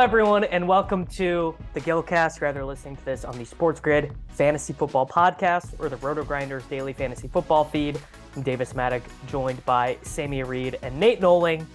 Everyone, 0.00 0.44
and 0.44 0.68
welcome 0.68 1.04
to 1.06 1.56
the 1.74 1.80
Gilcast. 1.80 2.40
Rather, 2.40 2.64
listening 2.64 2.94
to 2.94 3.04
this 3.04 3.24
on 3.24 3.36
the 3.36 3.44
SportsGrid 3.44 4.14
Fantasy 4.28 4.72
Football 4.72 5.08
Podcast 5.08 5.74
or 5.80 5.88
the 5.88 5.96
RotoGrinders 5.96 6.68
Daily 6.68 6.92
Fantasy 6.92 7.26
Football 7.26 7.64
feed. 7.64 8.00
I'm 8.36 8.42
Davis 8.42 8.74
Mattek, 8.74 9.02
joined 9.26 9.62
by 9.66 9.98
Sammy 10.02 10.44
Reed 10.44 10.78
and 10.82 10.98
Nate 11.00 11.20
Noling 11.20 11.66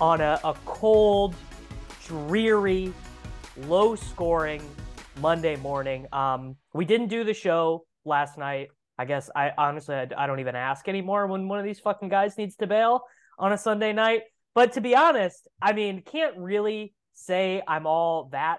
on 0.00 0.20
a, 0.20 0.40
a 0.42 0.54
cold, 0.64 1.36
dreary, 2.04 2.92
low 3.58 3.94
scoring 3.94 4.60
Monday 5.20 5.54
morning. 5.54 6.08
Um, 6.12 6.56
we 6.74 6.84
didn't 6.84 7.08
do 7.08 7.22
the 7.22 7.34
show 7.34 7.86
last 8.04 8.36
night. 8.36 8.70
I 8.98 9.04
guess 9.04 9.30
I 9.36 9.52
honestly 9.56 9.94
I, 9.94 10.08
I 10.16 10.26
don't 10.26 10.40
even 10.40 10.56
ask 10.56 10.88
anymore 10.88 11.28
when 11.28 11.46
one 11.46 11.60
of 11.60 11.64
these 11.64 11.78
fucking 11.78 12.08
guys 12.08 12.36
needs 12.36 12.56
to 12.56 12.66
bail 12.66 13.02
on 13.38 13.52
a 13.52 13.58
Sunday 13.58 13.92
night. 13.92 14.22
But 14.52 14.72
to 14.72 14.80
be 14.80 14.96
honest, 14.96 15.46
I 15.62 15.72
mean, 15.72 16.02
can't 16.02 16.36
really 16.36 16.92
say 17.18 17.62
I'm 17.66 17.86
all 17.86 18.28
that 18.32 18.58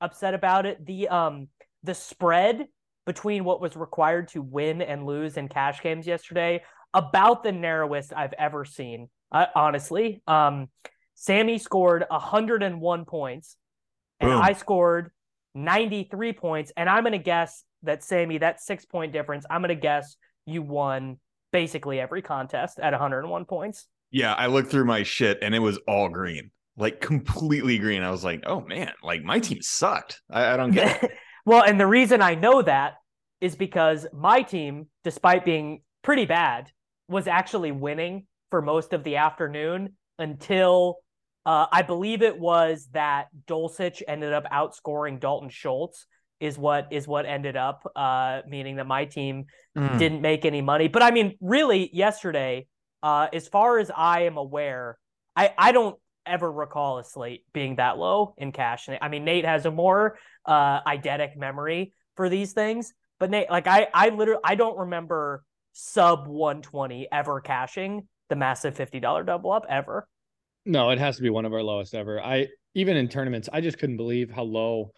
upset 0.00 0.34
about 0.34 0.66
it. 0.66 0.84
The 0.84 1.08
um 1.08 1.48
the 1.82 1.94
spread 1.94 2.66
between 3.06 3.44
what 3.44 3.60
was 3.60 3.76
required 3.76 4.28
to 4.28 4.42
win 4.42 4.82
and 4.82 5.06
lose 5.06 5.36
in 5.36 5.48
cash 5.48 5.82
games 5.82 6.06
yesterday 6.06 6.62
about 6.92 7.42
the 7.42 7.52
narrowest 7.52 8.12
I've 8.14 8.34
ever 8.34 8.64
seen. 8.64 9.08
Uh, 9.32 9.46
honestly, 9.54 10.22
um, 10.26 10.68
Sammy 11.14 11.58
scored 11.58 12.04
101 12.10 13.04
points, 13.04 13.56
and 14.20 14.30
Boom. 14.30 14.42
I 14.42 14.52
scored 14.52 15.10
93 15.58 16.32
points. 16.32 16.72
And 16.76 16.88
I'm 16.88 17.04
gonna 17.04 17.18
guess 17.18 17.64
that 17.82 18.02
Sammy, 18.02 18.38
that 18.38 18.60
six 18.60 18.84
point 18.84 19.12
difference, 19.12 19.44
I'm 19.50 19.60
gonna 19.60 19.74
guess 19.74 20.16
you 20.46 20.62
won 20.62 21.18
basically 21.52 22.00
every 22.00 22.22
contest 22.22 22.78
at 22.78 22.92
101 22.92 23.44
points. 23.44 23.86
Yeah, 24.10 24.34
I 24.34 24.46
looked 24.46 24.70
through 24.70 24.86
my 24.86 25.02
shit 25.02 25.38
and 25.42 25.54
it 25.54 25.58
was 25.58 25.78
all 25.86 26.08
green, 26.08 26.50
like 26.78 27.00
completely 27.00 27.78
green. 27.78 28.02
I 28.02 28.10
was 28.10 28.24
like, 28.24 28.42
oh 28.46 28.60
man, 28.60 28.92
like 29.02 29.22
my 29.22 29.38
team 29.40 29.58
sucked. 29.60 30.20
I, 30.30 30.54
I 30.54 30.56
don't 30.56 30.70
get 30.70 31.02
it. 31.02 31.10
well, 31.46 31.62
and 31.62 31.78
the 31.78 31.86
reason 31.86 32.22
I 32.22 32.34
know 32.34 32.62
that 32.62 32.94
is 33.40 33.56
because 33.56 34.06
my 34.12 34.42
team, 34.42 34.86
despite 35.04 35.44
being 35.44 35.82
pretty 36.02 36.24
bad, 36.24 36.70
was 37.08 37.26
actually 37.26 37.72
winning 37.72 38.26
for 38.50 38.62
most 38.62 38.92
of 38.92 39.04
the 39.04 39.16
afternoon 39.16 39.94
until 40.18 40.96
uh, 41.46 41.66
I 41.70 41.82
believe 41.82 42.22
it 42.22 42.38
was 42.38 42.88
that 42.92 43.28
Dulcich 43.46 44.02
ended 44.06 44.32
up 44.32 44.44
outscoring 44.52 45.20
Dalton 45.20 45.48
Schultz. 45.50 46.06
Is 46.40 46.56
what 46.56 46.86
is 46.92 47.08
what 47.08 47.26
ended 47.26 47.56
up 47.56 47.84
uh, 47.96 48.42
meaning 48.46 48.76
that 48.76 48.86
my 48.86 49.04
team 49.06 49.46
Mm. 49.76 49.98
didn't 49.98 50.20
make 50.22 50.44
any 50.44 50.60
money. 50.60 50.88
But 50.88 51.02
I 51.02 51.10
mean, 51.12 51.36
really, 51.40 51.88
yesterday, 51.92 52.66
uh, 53.02 53.28
as 53.32 53.46
far 53.48 53.78
as 53.78 53.90
I 53.96 54.22
am 54.22 54.36
aware, 54.36 54.98
I 55.36 55.52
I 55.56 55.72
don't 55.72 55.96
ever 56.28 56.50
recall 56.50 56.98
a 56.98 57.04
slate 57.04 57.44
being 57.52 57.76
that 57.76 57.98
low 57.98 58.34
in 58.36 58.52
cash. 58.52 58.88
I 59.00 59.08
mean, 59.08 59.24
Nate 59.24 59.44
has 59.44 59.66
a 59.66 59.70
more 59.70 60.18
uh, 60.44 60.82
eidetic 60.82 61.36
memory 61.36 61.92
for 62.16 62.28
these 62.28 62.52
things, 62.52 62.92
but 63.18 63.30
Nate, 63.30 63.50
like 63.50 63.66
I 63.66 63.88
I 63.92 64.10
literally 64.10 64.42
I 64.44 64.54
don't 64.54 64.78
remember 64.78 65.44
sub 65.72 66.26
120 66.26 67.08
ever 67.12 67.40
cashing 67.40 68.08
the 68.28 68.36
massive 68.36 68.74
$50 68.74 69.26
double 69.26 69.52
up 69.52 69.64
ever. 69.68 70.06
No, 70.64 70.90
it 70.90 70.98
has 70.98 71.16
to 71.16 71.22
be 71.22 71.30
one 71.30 71.44
of 71.44 71.52
our 71.52 71.62
lowest 71.62 71.94
ever. 71.94 72.20
I 72.20 72.48
even 72.74 72.96
in 72.96 73.08
tournaments, 73.08 73.48
I 73.52 73.60
just 73.60 73.78
couldn't 73.78 73.96
believe 73.96 74.30
how 74.30 74.42
low 74.42 74.92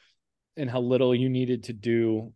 and 0.56 0.68
how 0.68 0.80
little 0.80 1.14
you 1.14 1.28
needed 1.28 1.64
to 1.64 1.72
do 1.72 2.32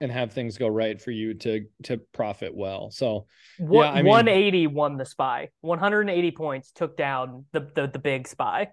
and 0.00 0.12
have 0.12 0.32
things 0.32 0.58
go 0.58 0.68
right 0.68 1.00
for 1.00 1.10
you 1.10 1.34
to 1.34 1.64
to 1.84 1.98
profit 2.12 2.54
well. 2.54 2.90
So 2.90 3.26
yeah, 3.58 3.90
I 3.90 3.96
mean- 4.02 4.06
180 4.10 4.66
won 4.68 4.96
the 4.96 5.04
spy. 5.04 5.48
180 5.60 6.30
points 6.32 6.70
took 6.72 6.96
down 6.96 7.44
the 7.52 7.68
the, 7.74 7.86
the 7.88 7.98
big 7.98 8.28
spy. 8.28 8.68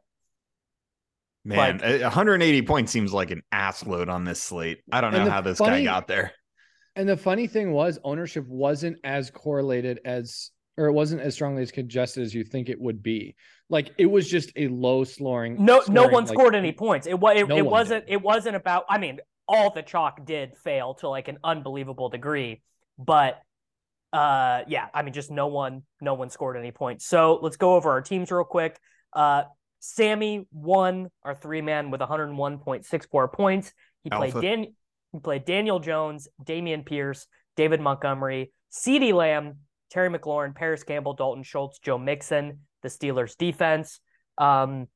Man, 1.44 1.78
Like- 1.78 2.02
180 2.02 2.62
points 2.64 2.92
seems 2.92 3.14
like 3.14 3.32
an 3.32 3.44
ass 3.52 3.86
load 3.86 4.10
on 4.10 4.24
this 4.24 4.42
slate. 4.42 4.80
I 4.92 5.02
don't 5.02 5.14
know 5.14 5.30
how 5.30 5.42
this 5.42 5.58
funny- 5.60 5.84
guy 5.86 5.92
got 5.92 6.08
there. 6.08 6.32
and 6.96 7.08
the 7.08 7.18
funny 7.18 7.48
thing 7.48 7.72
was 7.72 8.00
ownership 8.04 8.46
wasn't 8.48 8.98
as 9.04 9.30
correlated 9.30 10.00
as 10.06 10.52
or 10.78 10.88
it 10.88 10.92
wasn't 10.94 11.22
as 11.22 11.34
strongly 11.34 11.62
as 11.62 11.72
congested 11.72 12.22
as 12.24 12.34
you 12.34 12.44
think 12.44 12.68
it 12.68 12.80
would 12.82 13.02
be. 13.02 13.36
Like 13.70 13.92
it 13.98 14.08
was 14.08 14.30
just 14.30 14.52
a 14.56 14.68
low 14.68 15.04
scoring. 15.06 15.64
No 15.64 15.82
no 15.88 16.04
one 16.08 16.26
like- 16.26 16.34
scored 16.34 16.56
any 16.56 16.72
points. 16.74 17.08
It 17.08 17.18
was 17.20 17.38
it, 17.40 17.48
No 17.48 17.58
it 17.58 17.66
wasn't 17.66 18.06
did. 18.08 18.14
it 18.14 18.22
wasn't 18.22 18.56
about 18.56 18.86
I 18.90 18.98
mean, 18.98 19.20
all 19.48 19.70
the 19.70 19.84
chalk 19.84 20.26
did 20.26 20.56
fail 20.64 20.96
to 20.96 21.10
like 21.10 21.28
an 21.28 21.38
unbelievable 21.44 22.10
degree, 22.10 22.62
but 22.98 23.42
uh 24.14 24.62
yeah, 24.68 24.88
I 24.94 25.02
mean 25.02 25.14
just 25.14 25.32
no 25.32 25.48
one 25.48 25.84
no 26.02 26.14
one 26.14 26.30
scored 26.30 26.58
any 26.58 26.72
points. 26.72 27.06
So 27.06 27.40
let's 27.42 27.58
go 27.58 27.76
over 27.76 27.92
our 27.92 28.02
teams 28.02 28.32
real 28.32 28.44
quick. 28.44 28.80
Uh 29.14 29.44
Sammy 29.80 30.48
won 30.52 31.10
our 31.24 31.36
three 31.36 31.62
man 31.62 31.92
with 31.92 32.02
101.64 32.02 33.34
points. 33.34 33.74
He 34.04 34.10
played 34.10 34.34
Alpha. 34.34 34.42
Dan. 34.42 34.66
He 35.12 35.20
played 35.20 35.46
Daniel 35.46 35.80
Jones, 35.80 36.28
Dameon 36.44 36.86
Pierce, 36.86 37.28
David 37.56 37.80
Montgomery, 37.80 38.52
CeeDee 38.72 39.14
Lamb, 39.14 39.60
Terry 39.90 40.10
McLaurin, 40.10 40.54
Parris 40.54 40.84
Campbell, 40.84 41.14
Dalton 41.14 41.44
Schultz, 41.44 41.80
Joe 41.80 41.98
Mixon, 41.98 42.60
the 42.82 42.90
Steelers 42.90 43.38
defense. 43.38 44.02
Um, 44.38 44.88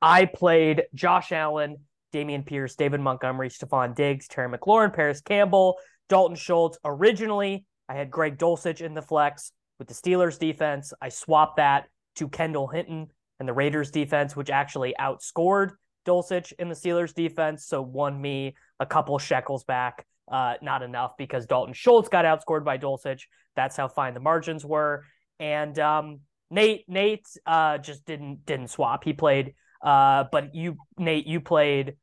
I 0.00 0.24
played 0.24 0.84
Josh 0.94 1.30
Allen, 1.32 1.76
Dameon 2.14 2.46
Pierce, 2.46 2.76
David 2.76 3.00
Montgomery, 3.00 3.50
Stefon 3.50 3.94
Diggs, 3.94 4.28
Terry 4.28 4.48
McLaurin, 4.48 4.94
Parris 4.94 5.20
Campbell, 5.20 5.76
Dalton 6.08 6.36
Schultz. 6.36 6.78
Originally, 6.84 7.66
I 7.88 7.94
had 7.94 8.10
Greg 8.10 8.38
Dulcich 8.38 8.80
in 8.80 8.94
the 8.94 9.02
flex 9.02 9.52
with 9.78 9.88
the 9.88 9.94
Steelers 9.94 10.38
defense. 10.38 10.92
I 11.02 11.08
swapped 11.08 11.56
that 11.56 11.86
to 12.16 12.28
Kendall 12.28 12.68
Hinton 12.68 13.08
and 13.40 13.48
the 13.48 13.52
Raiders 13.52 13.90
defense, 13.90 14.36
which 14.36 14.50
actually 14.50 14.94
outscored 15.00 15.72
Dulcich 16.06 16.52
in 16.58 16.68
the 16.68 16.74
Steelers 16.74 17.12
defense. 17.12 17.66
So 17.66 17.82
won 17.82 18.20
me 18.20 18.54
a 18.78 18.86
couple 18.86 19.18
shekels 19.18 19.64
back. 19.64 20.06
Uh, 20.30 20.54
not 20.62 20.82
enough 20.82 21.12
because 21.18 21.46
Dalton 21.46 21.74
Schultz 21.74 22.08
got 22.08 22.24
outscored 22.24 22.64
by 22.64 22.78
Dulcich. 22.78 23.22
That's 23.56 23.76
how 23.76 23.88
fine 23.88 24.14
the 24.14 24.20
margins 24.20 24.64
were. 24.64 25.04
And 25.38 25.78
um, 25.78 26.20
Nate, 26.50 26.88
Nate 26.88 27.26
uh, 27.44 27.78
just 27.78 28.06
didn't 28.06 28.46
didn't 28.46 28.68
swap. 28.68 29.04
He 29.04 29.12
played, 29.12 29.54
uh, 29.82 30.24
but 30.32 30.54
you, 30.54 30.76
Nate, 30.98 31.26
you 31.26 31.40
played. 31.40 31.96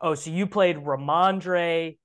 Oh, 0.00 0.14
so 0.14 0.30
you 0.30 0.46
played 0.46 0.76
Rhamondre 0.76 1.98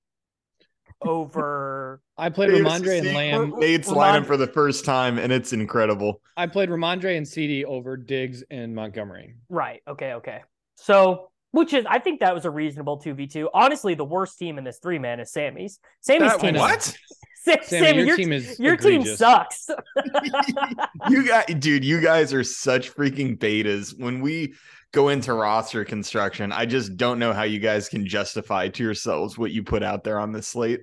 over. 1.02 2.02
I 2.18 2.30
played 2.30 2.50
Rhamondre 2.50 3.00
and 3.00 3.14
Lamb. 3.14 3.54
Nate's 3.58 3.90
Ramon- 3.90 4.24
lineup 4.24 4.26
for 4.26 4.38
the 4.38 4.48
first 4.48 4.86
time, 4.86 5.18
and 5.18 5.32
it's 5.32 5.54
incredible. 5.54 6.22
I 6.38 6.48
played 6.48 6.70
Rhamondre 6.70 7.18
and 7.18 7.28
CD 7.28 7.66
over 7.66 7.98
Diggs 7.98 8.44
and 8.50 8.74
Montgomery. 8.76 9.36
Right. 9.50 9.82
Okay. 9.88 10.14
Okay. 10.14 10.42
So, 10.76 11.30
which 11.52 11.74
is, 11.74 11.86
I 11.90 12.00
think 12.00 12.20
that 12.20 12.34
was 12.34 12.46
a 12.46 12.50
reasonable 12.50 12.98
two 12.98 13.14
v 13.14 13.28
two. 13.28 13.50
Honestly, 13.54 13.94
the 13.94 14.06
worst 14.06 14.38
team 14.38 14.58
in 14.58 14.64
this 14.64 14.80
three 14.80 15.00
man 15.00 15.20
is 15.20 15.32
Sammy's. 15.32 15.80
Sammy's 16.02 16.32
That- 16.32 16.40
team. 16.42 16.56
what? 16.56 16.96
Sammy, 17.46 17.64
Sammy, 17.64 17.98
your, 18.00 18.08
your 18.08 18.18
team 18.18 18.32
is 18.34 18.60
your 18.60 18.76
team 18.76 19.06
sucks. 19.06 19.70
you 21.10 21.28
guys, 21.28 21.46
dude, 21.60 21.86
you 21.86 22.02
guys 22.02 22.34
are 22.34 22.44
such 22.44 22.96
freaking 22.96 23.38
betas. 23.38 23.94
When 23.96 24.20
we 24.20 24.56
go 24.96 25.10
into 25.10 25.34
roster 25.34 25.84
construction, 25.86 26.52
I 26.52 26.66
just 26.66 26.98
don't 26.98 27.20
know 27.20 27.34
how 27.34 27.44
you 27.44 27.60
guys 27.60 27.90
can 27.90 28.08
justify 28.08 28.70
to 28.70 28.84
yourselves 28.84 29.38
what 29.38 29.52
you 29.52 29.62
put 29.62 29.84
out 29.84 30.04
there 30.04 30.20
on 30.20 30.32
this 30.32 30.48
slate. 30.48 30.82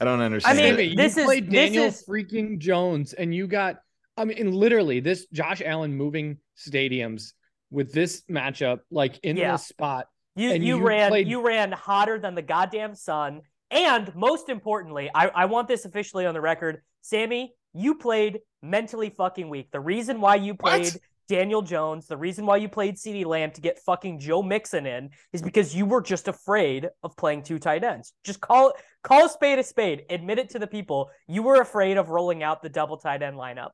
I 0.00 0.04
don't 0.04 0.20
understand. 0.20 0.58
I 0.58 0.62
mean, 0.62 0.66
it. 0.66 0.76
Sammy, 0.76 0.88
you 0.88 0.96
this 0.96 1.16
is- 1.16 1.24
played 1.24 1.46
this 1.46 1.52
Daniel 1.52 1.84
is- 1.84 2.04
freaking 2.08 2.58
Jones, 2.58 3.12
and 3.12 3.32
you 3.34 3.46
got. 3.46 3.76
I 4.16 4.24
mean, 4.24 4.38
and 4.38 4.54
literally, 4.54 5.00
this 5.00 5.26
Josh 5.32 5.62
Allen 5.64 5.94
moving 5.94 6.38
stadiums 6.58 7.32
with 7.70 7.92
this 7.92 8.22
matchup, 8.30 8.80
like 8.90 9.18
in 9.22 9.36
Yeah. 9.36 9.52
this 9.52 9.66
spot. 9.66 10.06
You 10.34 10.50
And 10.50 10.64
you, 10.64 10.78
you 10.78 10.86
ran 10.86 11.10
played- 11.10 11.28
you 11.28 11.40
ran 11.46 11.72
hotter 11.72 12.18
than 12.18 12.34
the 12.34 12.42
goddamn 12.42 12.94
sun. 12.94 13.42
And 13.70 14.14
most 14.14 14.48
importantly, 14.50 15.10
I, 15.14 15.28
I 15.28 15.44
want 15.46 15.68
this 15.68 15.84
officially 15.86 16.26
on 16.26 16.34
the 16.34 16.40
record. 16.42 16.82
Sammy, 17.00 17.54
you 17.72 17.94
played 17.94 18.40
mentally 18.62 19.08
fucking 19.10 19.48
weak. 19.48 19.70
The 19.70 19.80
reason 19.80 20.20
why 20.20 20.34
you 20.36 20.54
played 20.54 20.84
What? 20.84 20.96
Daniel 21.32 21.62
Jones, 21.62 22.06
the 22.06 22.16
reason 22.16 22.44
why 22.44 22.58
you 22.58 22.68
played 22.68 22.96
CeeDee 22.96 23.24
Lamb 23.24 23.52
to 23.52 23.62
get 23.62 23.78
fucking 23.78 24.18
Joe 24.18 24.42
Mixon 24.42 24.84
in 24.84 25.08
is 25.32 25.40
because 25.40 25.74
you 25.74 25.86
were 25.86 26.02
just 26.02 26.28
afraid 26.28 26.90
of 27.02 27.16
playing 27.16 27.42
two 27.42 27.58
tight 27.58 27.82
ends. 27.84 28.12
Just 28.22 28.42
call 28.42 28.74
call 29.02 29.24
a 29.24 29.28
spade 29.30 29.58
a 29.58 29.62
spade. 29.62 30.04
Admit 30.10 30.38
it 30.38 30.50
to 30.50 30.58
the 30.58 30.66
people. 30.66 31.08
You 31.26 31.42
were 31.42 31.62
afraid 31.62 31.96
of 31.96 32.10
rolling 32.10 32.42
out 32.42 32.62
the 32.62 32.68
double 32.68 32.98
tight 32.98 33.22
end 33.22 33.36
lineup. 33.36 33.70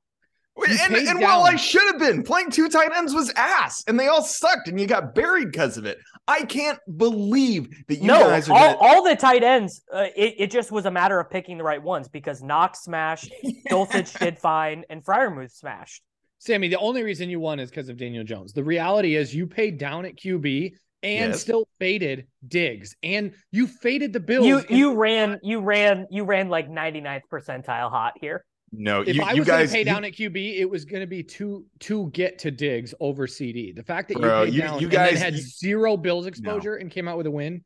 Wait, 0.56 0.70
You 0.70 0.78
and, 0.82 0.94
and 0.94 1.20
while. 1.20 1.42
I 1.42 1.56
should 1.56 1.82
have 1.90 1.98
been 1.98 2.22
playing 2.22 2.50
two 2.50 2.68
tight 2.68 2.90
ends 2.96 3.12
was 3.12 3.32
ass, 3.36 3.82
and 3.88 3.98
they 3.98 4.06
all 4.06 4.22
sucked, 4.22 4.68
and 4.68 4.80
you 4.80 4.86
got 4.86 5.14
buried 5.16 5.50
because 5.50 5.76
of 5.76 5.84
it. 5.84 5.98
I 6.28 6.42
can't 6.42 6.78
believe 6.96 7.68
that 7.88 7.96
you 7.96 8.06
no, 8.06 8.20
guys 8.20 8.48
are. 8.48 8.52
all, 8.52 8.74
gonna- 8.74 8.78
all 8.80 9.02
the 9.04 9.16
tight 9.16 9.42
ends, 9.42 9.82
uh, 9.92 10.06
it, 10.16 10.34
it 10.38 10.50
just 10.50 10.70
was 10.72 10.84
a 10.86 10.90
matter 10.90 11.18
of 11.18 11.28
picking 11.30 11.58
the 11.58 11.64
right 11.64 11.82
ones 11.82 12.08
because 12.08 12.40
Knox 12.42 12.84
smashed, 12.84 13.32
Dulcich 13.70 14.16
did 14.18 14.38
fine, 14.38 14.84
and 14.90 15.04
Freiermuth 15.04 15.52
smashed. 15.52 16.02
Sammy, 16.38 16.68
the 16.68 16.78
only 16.78 17.02
reason 17.02 17.28
you 17.28 17.40
won 17.40 17.58
is 17.60 17.68
because 17.70 17.88
of 17.88 17.96
Daniel 17.96 18.24
Jones. 18.24 18.52
The 18.52 18.62
reality 18.64 19.16
is 19.16 19.34
you 19.34 19.46
paid 19.46 19.78
down 19.78 20.04
at 20.06 20.16
QB 20.16 20.72
and 21.02 21.30
Yes. 21.32 21.40
still 21.40 21.66
faded 21.78 22.26
Diggs, 22.46 22.94
and 23.02 23.32
you 23.52 23.66
faded 23.66 24.12
the 24.12 24.20
Bills. 24.20 24.46
You 24.46 24.62
you 24.68 24.94
ran 24.94 25.38
you 25.42 25.60
ran 25.60 26.06
you 26.10 26.24
ran 26.24 26.48
like 26.48 26.68
99th 26.68 27.22
percentile 27.30 27.90
hot 27.90 28.14
here. 28.20 28.44
no, 28.72 29.00
if 29.00 29.16
you, 29.16 29.22
I 29.22 29.32
you 29.32 29.40
was 29.40 29.46
guys. 29.48 29.56
going 29.56 29.66
to 29.68 29.72
pay 29.72 29.78
you- 29.78 29.84
down 29.84 30.04
at 30.04 30.12
QB, 30.12 30.58
it 30.58 30.68
was 30.68 30.84
going 30.84 31.00
to 31.00 31.06
be 31.06 31.22
to 31.22 31.64
to 31.80 32.10
get 32.10 32.38
to 32.40 32.50
Diggs 32.50 32.94
over 33.00 33.26
CD. 33.26 33.72
The 33.72 33.82
fact 33.84 34.08
that 34.08 34.18
Bro, 34.18 34.42
you 34.42 34.46
paid 34.46 34.54
you- 34.54 34.60
down 34.62 34.80
you 34.80 34.86
and 34.86 34.92
guys- 34.92 35.12
then 35.14 35.22
had 35.22 35.34
you- 35.34 35.40
zero 35.42 35.96
Bills 35.96 36.26
exposure 36.26 36.74
and 36.76 36.90
came 36.90 37.06
out 37.08 37.16
with 37.16 37.26
a 37.26 37.30
win. 37.30 37.64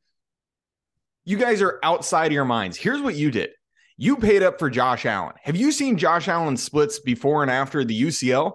you 1.25 1.37
guys 1.39 1.63
are 1.63 1.79
outside 1.83 2.27
of 2.27 2.33
your 2.33 2.45
minds. 2.45 2.77
Here's 2.77 3.01
what 3.01 3.15
you 3.15 3.31
did. 3.31 3.51
You 3.97 4.17
paid 4.17 4.43
up 4.43 4.59
for 4.59 4.69
Josh 4.69 5.07
Allen. 5.07 5.35
Have 5.43 5.55
you 5.57 5.71
seen 5.73 5.97
Josh 5.97 6.27
Allen 6.29 6.57
splits 6.57 6.99
before 6.99 7.43
and 7.43 7.51
after 7.51 7.85
the 7.85 7.95
UCL? 7.95 8.55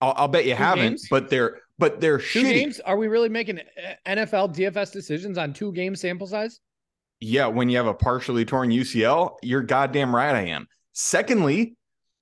I'll, 0.00 0.14
I'll 0.16 0.28
bet 0.28 0.44
you 0.46 0.52
Two 0.52 0.62
haven't, 0.62 0.88
games? 0.88 1.06
but 1.10 1.28
they're 1.30 1.60
but 1.78 2.00
they're 2.00 2.18
Two 2.18 2.42
shitty. 2.42 2.54
games? 2.54 2.80
Are 2.80 2.96
we 2.96 3.08
really 3.08 3.28
making 3.28 3.58
uh, 3.60 3.62
NFL 4.06 4.54
DFS 4.54 4.92
decisions 4.92 5.38
on 5.38 5.52
two 5.52 5.72
game 5.72 5.96
sample 5.96 6.26
size? 6.26 6.60
Yeah, 7.20 7.46
when 7.46 7.68
you 7.68 7.76
have 7.76 7.86
a 7.86 7.94
partially 7.94 8.44
torn 8.44 8.70
UCL, 8.70 9.36
you're 9.42 9.62
goddamn 9.62 10.14
right 10.14 10.34
I 10.34 10.42
am. 10.46 10.66
Secondly, 10.92 11.76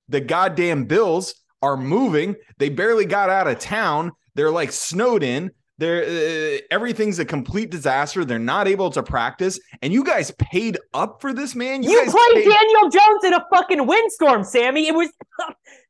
the 0.09 0.19
goddamn 0.21 0.85
Bills 0.85 1.35
are 1.61 1.77
moving. 1.77 2.35
They 2.57 2.69
barely 2.69 3.05
got 3.05 3.29
out 3.29 3.47
of 3.47 3.59
town. 3.59 4.11
They're 4.35 4.51
like 4.51 4.71
snowed 4.71 5.23
in. 5.23 5.51
They're 5.77 6.03
uh, 6.03 6.57
everything's 6.71 7.19
a 7.19 7.25
complete 7.25 7.69
disaster. 7.71 8.25
They're 8.25 8.39
not 8.39 8.67
able 8.67 8.89
to 8.91 9.01
practice, 9.01 9.57
and 9.81 9.93
you 9.93 10.03
guys 10.03 10.31
paid 10.37 10.77
up 10.93 11.21
for 11.21 11.33
this 11.33 11.55
man. 11.55 11.83
You, 11.83 11.97
guys 12.03 12.11
played 12.11 12.43
paid- 12.43 12.49
Daniel 12.51 12.89
Jones 12.89 13.23
in 13.23 13.33
a 13.33 13.45
fucking 13.53 13.87
windstorm, 13.87 14.43
Sammy. 14.43 14.87
It 14.89 14.93
was 14.95 15.09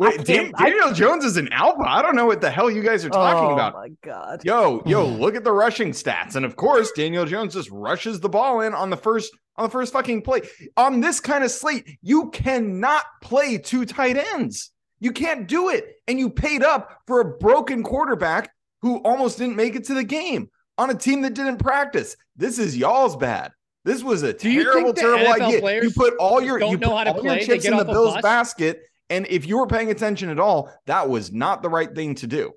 I 0.00 0.04
Wait, 0.04 0.24
Dan- 0.24 0.24
can't- 0.24 0.54
I- 0.60 0.70
Daniel 0.70 0.92
Jones 0.92 1.24
is 1.24 1.36
an 1.36 1.52
alpha. 1.52 1.82
I 1.84 2.02
don't 2.02 2.14
know 2.14 2.26
what 2.26 2.40
the 2.40 2.50
hell 2.50 2.70
you 2.70 2.82
guys 2.82 3.04
are 3.04 3.10
talking 3.10 3.50
oh, 3.50 3.52
about. 3.54 3.74
Oh 3.74 3.80
my 3.80 3.90
god. 4.02 4.44
Yo, 4.44 4.82
yo, 4.86 5.06
look 5.06 5.34
at 5.34 5.42
the 5.42 5.52
rushing 5.52 5.90
stats. 5.90 6.36
And 6.36 6.44
of 6.44 6.54
course, 6.54 6.92
Daniel 6.92 7.24
Jones 7.24 7.54
just 7.54 7.68
rushes 7.70 8.20
the 8.20 8.28
ball 8.28 8.60
in 8.60 8.74
on 8.74 8.90
the 8.90 8.96
first 8.96 9.36
on 9.56 9.64
the 9.64 9.70
first 9.70 9.92
fucking 9.92 10.22
play. 10.22 10.42
On 10.76 11.00
this 11.00 11.18
kind 11.18 11.42
of 11.42 11.50
slate, 11.50 11.98
you 12.00 12.30
cannot 12.30 13.02
play 13.20 13.58
two 13.58 13.84
tight 13.84 14.16
ends. 14.16 14.70
You 15.00 15.12
can't 15.12 15.48
do 15.48 15.68
it. 15.68 15.96
And 16.06 16.18
you 16.18 16.30
paid 16.30 16.62
up 16.62 17.00
for 17.06 17.20
a 17.20 17.24
broken 17.38 17.82
quarterback 17.82 18.50
who 18.82 18.98
almost 18.98 19.38
didn't 19.38 19.56
make 19.56 19.74
it 19.74 19.84
to 19.84 19.94
the 19.94 20.04
game 20.04 20.48
on 20.76 20.90
a 20.90 20.94
team 20.94 21.22
that 21.22 21.34
didn't 21.34 21.58
practice. 21.58 22.16
This 22.36 22.60
is 22.60 22.76
y'all's 22.76 23.16
bad. 23.16 23.50
This 23.84 24.02
was 24.02 24.22
a 24.22 24.32
terrible, 24.32 24.92
terrible 24.92 25.24
NFL 25.24 25.42
idea. 25.42 25.82
You 25.82 25.90
put 25.90 26.14
all 26.18 26.40
your 26.40 26.58
don't 26.58 26.72
you 26.72 26.78
know 26.78 26.90
put 26.90 26.96
how 26.96 27.04
to 27.04 27.12
all 27.14 27.20
play? 27.20 27.36
your 27.38 27.46
chips 27.46 27.64
in 27.64 27.76
the 27.76 27.84
Bills 27.84 28.16
basket. 28.22 28.82
And 29.10 29.26
if 29.28 29.46
you 29.46 29.58
were 29.58 29.66
paying 29.66 29.90
attention 29.90 30.28
at 30.28 30.38
all, 30.38 30.72
that 30.86 31.08
was 31.08 31.32
not 31.32 31.62
the 31.62 31.68
right 31.70 31.92
thing 31.94 32.14
to 32.16 32.26
do. 32.26 32.52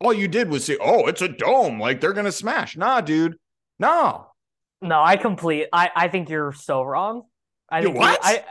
All 0.00 0.12
you 0.12 0.28
did 0.28 0.50
was 0.50 0.64
say, 0.64 0.76
"Oh, 0.80 1.06
it's 1.06 1.22
a 1.22 1.28
dome, 1.28 1.80
like 1.80 2.00
they're 2.00 2.12
gonna 2.12 2.32
smash." 2.32 2.76
Nah, 2.76 3.00
dude, 3.00 3.36
no. 3.78 4.26
No, 4.82 5.00
I 5.00 5.16
complete. 5.16 5.68
I 5.72 5.90
I 5.94 6.08
think 6.08 6.28
you're 6.28 6.52
so 6.52 6.82
wrong. 6.82 7.22
I 7.70 7.80
You 7.80 7.86
think 7.86 7.98
what? 7.98 8.20
I. 8.22 8.44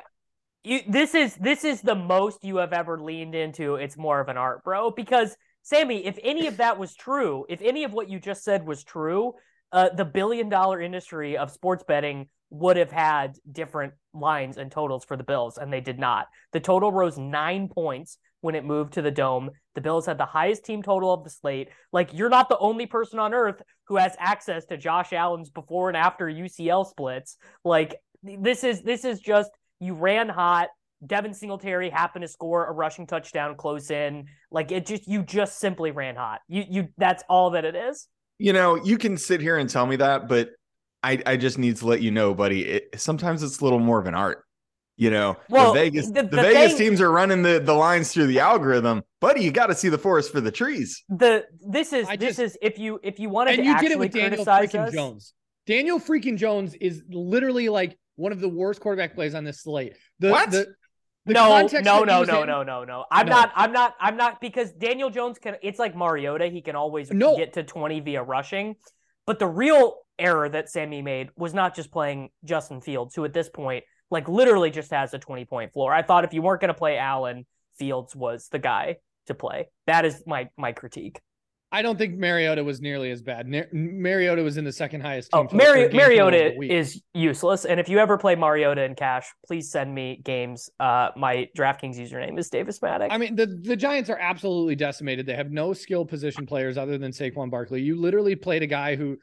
You, 0.64 0.80
this 0.88 1.14
is 1.14 1.36
this 1.36 1.66
is 1.66 1.82
the 1.82 1.96
most 1.96 2.44
you 2.44 2.58
have 2.58 2.72
ever 2.72 3.00
leaned 3.00 3.36
into. 3.36 3.76
It's 3.76 3.98
more 3.98 4.22
of 4.22 4.30
an 4.30 4.38
art, 4.38 4.64
bro. 4.64 4.92
Because 4.92 5.36
Sammy, 5.62 6.06
if 6.06 6.18
any 6.24 6.48
of 6.48 6.58
that 6.58 6.80
was 6.80 6.96
true, 6.96 7.46
if 7.50 7.62
any 7.62 7.84
of 7.84 7.94
what 7.94 8.10
you 8.10 8.20
just 8.20 8.44
said 8.44 8.66
was 8.66 8.84
true, 8.84 9.34
uh, 9.74 9.90
the 9.90 10.06
billion 10.06 10.48
dollar 10.48 10.82
industry 10.82 11.38
of 11.38 11.52
sports 11.52 11.84
betting 11.86 12.30
would 12.50 12.78
have 12.78 12.92
had 12.92 13.36
different 13.52 13.94
lines 14.14 14.58
and 14.58 14.72
totals 14.72 15.06
for 15.06 15.18
the 15.18 15.24
Bills, 15.24 15.58
and 15.58 15.72
they 15.72 15.82
did 15.82 16.00
not. 16.00 16.28
The 16.52 16.60
total 16.60 16.92
rose 16.92 17.18
nine 17.18 17.68
points 17.68 18.18
when 18.42 18.56
it 18.56 18.66
moved 18.66 18.94
to 18.94 19.02
the 19.02 19.12
dome. 19.12 19.52
The 19.76 19.82
Bills 19.82 20.06
had 20.06 20.18
the 20.18 20.26
highest 20.26 20.66
team 20.66 20.84
total 20.84 21.14
of 21.14 21.24
the 21.24 21.30
slate. 21.30 21.70
Like, 21.92 22.14
you're 22.14 22.30
not 22.30 22.50
the 22.50 22.58
only 22.58 22.86
person 22.86 23.20
on 23.20 23.34
earth 23.34 23.62
who 23.88 23.96
has 23.96 24.16
access 24.20 24.66
to 24.66 24.78
Josh 24.78 25.14
Allen's 25.14 25.50
before 25.50 25.90
and 25.90 25.98
after 25.98 26.26
UCL 26.28 26.90
splits. 26.90 27.38
Like, 27.64 27.96
this 28.24 28.64
is 28.64 28.82
this 28.82 29.06
is 29.06 29.20
just 29.20 29.52
you 29.80 29.94
ran 29.94 30.30
hot. 30.30 30.70
Devin 31.06 31.34
Singletary 31.34 31.90
happened 31.90 32.24
to 32.24 32.28
score 32.28 32.66
a 32.66 32.72
rushing 32.72 33.06
touchdown 33.06 33.56
close 33.56 33.92
in. 33.92 34.26
Like 34.52 34.72
it 34.72 34.86
just 34.86 35.08
you 35.08 35.24
just 35.24 35.60
simply 35.60 35.92
ran 35.92 36.16
hot. 36.16 36.40
You 36.48 36.64
you 36.70 36.88
that's 36.98 37.24
all 37.28 37.52
that 37.52 37.66
it 37.66 37.76
is. 37.76 38.08
You 38.40 38.54
know, 38.54 38.76
you 38.76 38.98
can 38.98 39.18
sit 39.18 39.42
here 39.42 39.58
and 39.58 39.70
tell 39.70 39.86
me 39.86 39.98
that, 39.98 40.28
but 40.28 40.50
I 41.04 41.22
I 41.26 41.38
just 41.38 41.58
need 41.58 41.76
to 41.78 41.86
let 41.88 42.02
you 42.02 42.12
know, 42.12 42.34
buddy. 42.34 42.62
It, 42.66 43.00
sometimes 43.00 43.44
it's 43.44 43.60
a 43.60 43.64
little 43.64 43.80
more 43.80 44.00
of 44.00 44.08
an 44.08 44.16
art. 44.16 44.44
You 44.96 45.10
know, 45.10 45.38
Well, 45.50 45.74
the 45.74 45.80
Vegas 45.80 46.06
the- 46.08 46.22
the, 46.22 46.24
the 46.24 46.36
Vegas 46.38 46.74
thing- 46.74 46.90
teams 46.90 47.02
are 47.02 47.12
running 47.12 47.42
the 47.42 47.60
the 47.60 47.74
lines 47.74 48.12
through 48.14 48.28
the 48.28 48.40
algorithm, 48.40 49.02
buddy. 49.20 49.42
You 49.44 49.52
got 49.52 49.68
to 49.68 49.76
see 49.76 49.90
the 49.90 49.98
forest 49.98 50.32
for 50.32 50.40
the 50.40 50.52
trees. 50.52 51.04
The 51.10 51.46
this 51.68 51.94
is 51.94 52.08
I 52.08 52.16
this 52.16 52.38
just- 52.38 52.40
is 52.54 52.58
if 52.62 52.78
you 52.78 53.00
if 53.04 53.20
you 53.20 53.30
wanted 53.30 53.56
And 53.56 53.60
to 53.60 53.64
you 53.66 53.72
actually 53.72 53.88
did 53.90 53.94
it 53.96 54.00
with 54.00 54.12
Daniel 54.14 54.46
freaking 54.46 54.88
us, 54.88 54.94
Jones. 54.94 55.34
Daniel 55.66 56.00
freaking 56.00 56.38
Jones 56.38 56.76
is 56.76 57.02
literally 57.10 57.70
like 57.70 57.98
one 58.18 58.32
of 58.32 58.40
the 58.40 58.50
worst 58.50 58.82
quarterback 58.82 59.16
plays 59.16 59.34
on 59.34 59.44
this 59.44 59.62
slate. 59.64 59.94
The, 60.20 60.30
What? 60.30 60.52
The, 60.52 60.68
the 61.26 61.34
no, 61.34 61.48
no, 61.66 62.04
no, 62.04 62.24
no, 62.24 62.42
in- 62.42 62.48
no, 62.48 62.64
no, 62.64 62.84
no. 62.84 63.06
I'm 63.10 63.26
No. 63.26 63.32
not. 63.32 63.52
I'm 63.56 63.72
not. 63.72 63.96
I'm 64.00 64.16
not 64.18 64.42
because 64.42 64.72
Daniel 64.74 65.10
Jones 65.10 65.40
can. 65.40 65.56
It's 65.64 65.80
like 65.80 65.96
Mariota. 65.96 66.48
He 66.48 66.62
can 66.62 66.76
always 66.76 67.10
No. 67.12 67.36
get 67.36 67.54
to 67.54 67.64
20 67.64 68.02
via 68.02 68.22
rushing. 68.22 68.76
But 69.26 69.40
the 69.40 69.48
real 69.48 69.96
error 70.20 70.50
that 70.50 70.70
Sammy 70.70 71.02
made 71.02 71.30
was 71.36 71.54
not 71.54 71.76
just 71.76 71.92
playing 71.92 72.30
Justin 72.44 72.82
Fields, 72.82 73.16
who 73.16 73.26
at 73.26 73.34
this 73.34 73.50
point, 73.50 73.84
like 74.12 74.28
literally 74.28 74.70
just 74.70 74.92
has 74.92 75.14
a 75.14 75.20
20 75.20 75.46
point 75.46 75.74
floor. 75.74 75.94
I 75.94 76.02
thought 76.02 76.24
if 76.24 76.34
you 76.34 76.42
weren't 76.42 76.62
going 76.62 76.70
to 76.70 76.74
play 76.74 76.98
Allen, 76.98 77.46
Fields 77.78 78.16
was 78.16 78.50
the 78.50 78.60
guy 78.60 78.98
to 79.28 79.34
play. 79.34 79.70
That 79.88 80.06
is 80.06 80.24
my 80.28 80.50
my 80.58 80.72
critique. 80.72 81.20
I 81.74 81.82
don't 81.82 81.98
think 81.98 82.20
Mariota 82.20 82.64
was 82.64 82.82
nearly 82.82 83.10
as 83.10 83.24
bad. 83.24 83.48
Mar- 83.48 83.68
Mariota 83.74 84.44
was 84.44 84.58
in 84.58 84.64
the 84.64 84.72
second 84.72 85.02
highest. 85.02 85.30
Oh, 85.34 85.48
Team 85.48 85.58
Mari- 85.58 85.90
Mariota 85.92 86.54
is 86.62 87.02
useless. 87.16 87.66
And 87.66 87.80
if 87.80 87.90
you 87.90 87.98
ever 87.98 88.16
play 88.16 88.36
Mariota 88.36 88.84
in 88.84 88.94
cash, 88.94 89.26
please 89.48 89.72
send 89.72 89.94
me 89.94 90.22
games. 90.24 90.70
Uh, 90.80 91.10
my 91.18 91.50
DraftKings 91.58 91.98
username 91.98 92.38
is 92.38 92.48
Davis 92.52 92.78
Mattek. 92.78 93.08
I 93.10 93.18
mean, 93.18 93.36
the, 93.36 93.48
the 93.48 93.76
Giants 93.76 94.12
are 94.12 94.20
absolutely 94.20 94.76
decimated. 94.76 95.26
They 95.26 95.34
have 95.34 95.50
no 95.50 95.74
skill 95.74 96.06
position 96.06 96.46
players 96.46 96.78
other 96.78 97.00
than 97.00 97.12
Saquon 97.12 97.50
Barkley. 97.50 97.82
You 97.82 98.00
literally 98.00 98.36
played 98.36 98.62
a 98.62 98.68
guy 98.68 98.96
who 98.96 99.18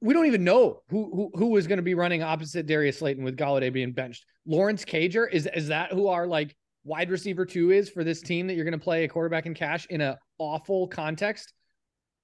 we 0.00 0.14
don't 0.14 0.26
even 0.26 0.44
know 0.44 0.82
who 0.90 1.10
who, 1.14 1.38
who 1.38 1.46
was 1.48 1.66
going 1.66 1.78
to 1.78 1.82
be 1.82 1.94
running 1.94 2.22
opposite 2.22 2.66
Darius 2.66 2.98
Slayton 2.98 3.24
with 3.24 3.36
Golladay 3.36 3.72
being 3.72 3.92
benched. 3.92 4.24
Lawrence 4.46 4.84
Cager 4.84 5.26
is 5.30 5.48
is 5.54 5.68
that 5.68 5.92
who 5.92 6.08
our 6.08 6.26
like 6.26 6.54
wide 6.84 7.10
receiver 7.10 7.46
two 7.46 7.70
is 7.70 7.88
for 7.88 8.04
this 8.04 8.20
team 8.20 8.46
that 8.46 8.54
you're 8.54 8.64
going 8.64 8.78
to 8.78 8.84
play 8.84 9.04
a 9.04 9.08
quarterback 9.08 9.46
in 9.46 9.54
cash 9.54 9.86
in 9.90 10.00
a 10.00 10.18
awful 10.38 10.88
context? 10.88 11.52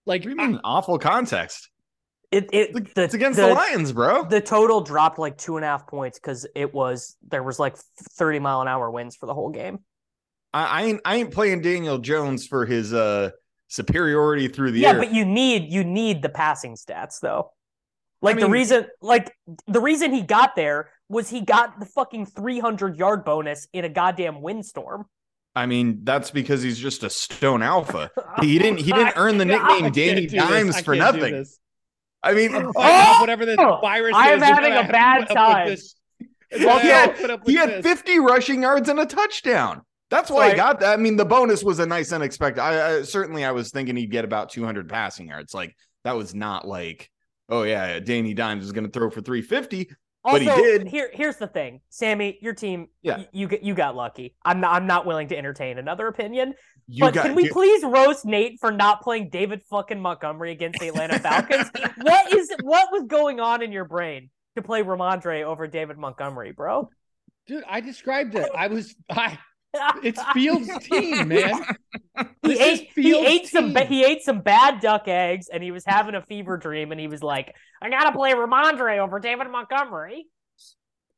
Like 0.06 0.22
What 0.24 0.36
do 0.36 0.42
you 0.42 0.48
mean 0.48 0.60
awful 0.64 0.98
context? 0.98 1.70
it, 2.30 2.48
it 2.52 2.70
It's, 2.76 2.94
the, 2.94 3.02
it's 3.02 3.14
against 3.14 3.38
the, 3.38 3.48
Lions, 3.48 3.92
bro. 3.92 4.24
The 4.24 4.40
total 4.40 4.80
dropped 4.80 5.18
like 5.18 5.36
two 5.36 5.56
and 5.56 5.64
a 5.64 5.68
half 5.68 5.86
points 5.86 6.18
because 6.18 6.46
it 6.54 6.72
was 6.72 7.16
there 7.28 7.42
was 7.42 7.58
like 7.58 7.76
30 7.76 8.38
mile 8.38 8.60
an 8.60 8.68
hour 8.68 8.90
winds 8.90 9.16
for 9.16 9.26
the 9.26 9.34
whole 9.34 9.50
game. 9.50 9.80
I, 10.52 10.64
I 10.64 10.82
ain't 10.82 11.00
I 11.04 11.16
ain't 11.16 11.32
playing 11.32 11.62
Daniel 11.62 11.98
Jones 11.98 12.46
for 12.46 12.66
his 12.66 12.92
uh 12.92 13.30
superiority 13.70 14.48
through 14.48 14.72
the 14.72 14.80
yeah, 14.80 14.90
air. 14.90 14.98
but 14.98 15.12
you 15.14 15.24
need 15.24 15.72
you 15.72 15.82
need 15.84 16.20
the 16.22 16.28
passing 16.28 16.74
stats 16.74 17.20
though. 17.22 17.52
Like 18.20 18.36
the 18.36 18.42
mean- 18.42 18.50
reason 18.52 18.86
like 19.00 19.32
the 19.66 19.80
reason 19.80 20.12
he 20.12 20.20
got 20.20 20.54
there 20.56 20.90
was 21.08 21.30
he 21.30 21.40
got 21.40 21.80
the 21.80 21.86
fucking 21.86 22.26
300 22.26 22.96
yard 22.96 23.24
bonus 23.24 23.66
in 23.72 23.84
a 23.84 23.88
goddamn 23.88 24.42
windstorm. 24.42 25.06
I 25.56 25.66
mean, 25.66 26.00
that's 26.04 26.30
because 26.30 26.62
he's 26.62 26.78
just 26.78 27.02
a 27.02 27.10
stone 27.10 27.62
alpha. 27.62 28.10
He 28.40 28.58
didn't 28.58 28.78
he 28.80 28.92
didn't 28.92 29.14
earn 29.16 29.38
the 29.38 29.44
nickname 29.44 29.80
can't 29.80 29.94
Danny 29.94 30.26
do. 30.26 30.36
Dimes 30.36 30.80
for 30.80 30.94
nothing. 30.94 31.44
I 32.22 32.34
mean, 32.34 32.54
oh! 32.54 32.72
Fight 32.72 33.08
off 33.08 33.20
whatever 33.20 33.46
this 33.46 33.56
Oh, 33.58 33.78
virus 33.80 34.14
I 34.14 34.30
am 34.30 34.38
is, 34.38 34.44
having 34.44 34.72
a 34.72 34.90
bad 34.90 35.20
have 35.20 35.28
to 35.28 35.34
put 35.34 35.36
up 35.38 35.48
with 35.48 35.56
time. 35.56 35.68
this. 35.68 35.94
Well, 36.52 36.60
You're 36.62 36.80
he 36.80 36.88
had- 36.88 37.40
he 37.46 37.54
had 37.54 37.82
50 37.82 38.18
rushing 38.20 38.62
yards 38.62 38.88
and 38.88 38.98
a 39.00 39.06
touchdown. 39.06 39.82
That's 40.10 40.30
why 40.30 40.48
So 40.48 40.50
I 40.50 40.52
I- 40.52 40.56
got 40.56 40.80
that. 40.80 40.92
I 40.92 40.96
mean, 40.96 41.16
the 41.16 41.24
bonus 41.24 41.62
was 41.62 41.78
a 41.78 41.86
nice 41.86 42.12
unexpected. 42.12 42.60
I, 42.60 42.96
I 42.98 43.02
certainly 43.02 43.44
I 43.44 43.52
was 43.52 43.70
thinking 43.70 43.96
he'd 43.96 44.10
get 44.10 44.24
about 44.24 44.50
200 44.50 44.88
passing 44.88 45.28
yards. 45.28 45.54
Like 45.54 45.76
that 46.04 46.16
was 46.16 46.34
not 46.34 46.66
like, 46.66 47.10
oh 47.48 47.62
yeah, 47.62 48.00
Danny 48.00 48.34
Dimes 48.34 48.64
is 48.64 48.72
going 48.72 48.84
to 48.84 48.90
throw 48.90 49.08
for 49.10 49.20
350. 49.20 49.90
But 50.22 50.42
he 50.42 50.48
did. 50.48 50.86
here 50.86 51.08
here's 51.14 51.36
the 51.36 51.46
thing, 51.46 51.80
Sammy, 51.88 52.38
your 52.42 52.52
team, 52.52 52.88
Yeah. 53.00 53.18
y- 53.18 53.28
you 53.32 53.48
get 53.48 53.62
you 53.62 53.72
got 53.72 53.96
lucky. 53.96 54.34
I'm 54.44 54.60
not 54.60 54.74
I'm 54.74 54.86
not 54.86 55.06
willing 55.06 55.28
to 55.28 55.38
entertain 55.38 55.78
another 55.78 56.08
opinion. 56.08 56.52
You 56.86 57.04
but 57.04 57.14
got 57.14 57.24
can 57.26 57.34
we 57.34 57.44
you- 57.44 57.52
please 57.52 57.82
roast 57.84 58.26
Nate 58.26 58.58
for 58.60 58.70
not 58.70 59.00
playing 59.00 59.30
David 59.30 59.62
fucking 59.70 59.98
Montgomery 59.98 60.52
against 60.52 60.78
the 60.78 60.88
Atlanta 60.88 61.18
Falcons? 61.20 61.70
what 62.02 62.34
is 62.34 62.52
what 62.62 62.92
was 62.92 63.04
going 63.06 63.40
on 63.40 63.62
in 63.62 63.72
your 63.72 63.86
brain 63.86 64.28
to 64.56 64.62
play 64.62 64.82
Rhamondre 64.82 65.42
over 65.44 65.66
David 65.66 65.96
Montgomery, 65.96 66.52
bro? 66.52 66.90
Dude, 67.46 67.64
I 67.66 67.80
described 67.80 68.34
it. 68.34 68.50
I 68.54 68.66
was 68.66 68.94
I 69.08 69.38
it's 70.02 70.22
Fields' 70.32 70.78
team, 70.80 71.28
man. 71.28 71.64
he 72.42 72.56
This 72.56 72.60
is 72.66 72.80
ate 72.80 72.88
he 72.98 73.14
Fields' 73.14 73.26
ate 73.26 73.46
some 73.48 73.74
he 73.76 74.04
ate 74.04 74.22
some 74.22 74.40
bad 74.42 74.80
duck 74.80 75.08
eggs 75.08 75.48
and 75.48 75.62
he 75.62 75.70
was 75.70 75.84
having 75.86 76.14
a 76.14 76.22
fever 76.22 76.56
dream 76.56 76.92
and 76.92 77.00
he 77.00 77.08
was 77.08 77.22
like, 77.22 77.54
I 77.82 77.90
gotta 77.90 78.12
play 78.12 78.32
Rhamondre 78.32 78.98
over 78.98 79.18
David 79.20 79.48
Montgomery. 79.50 80.26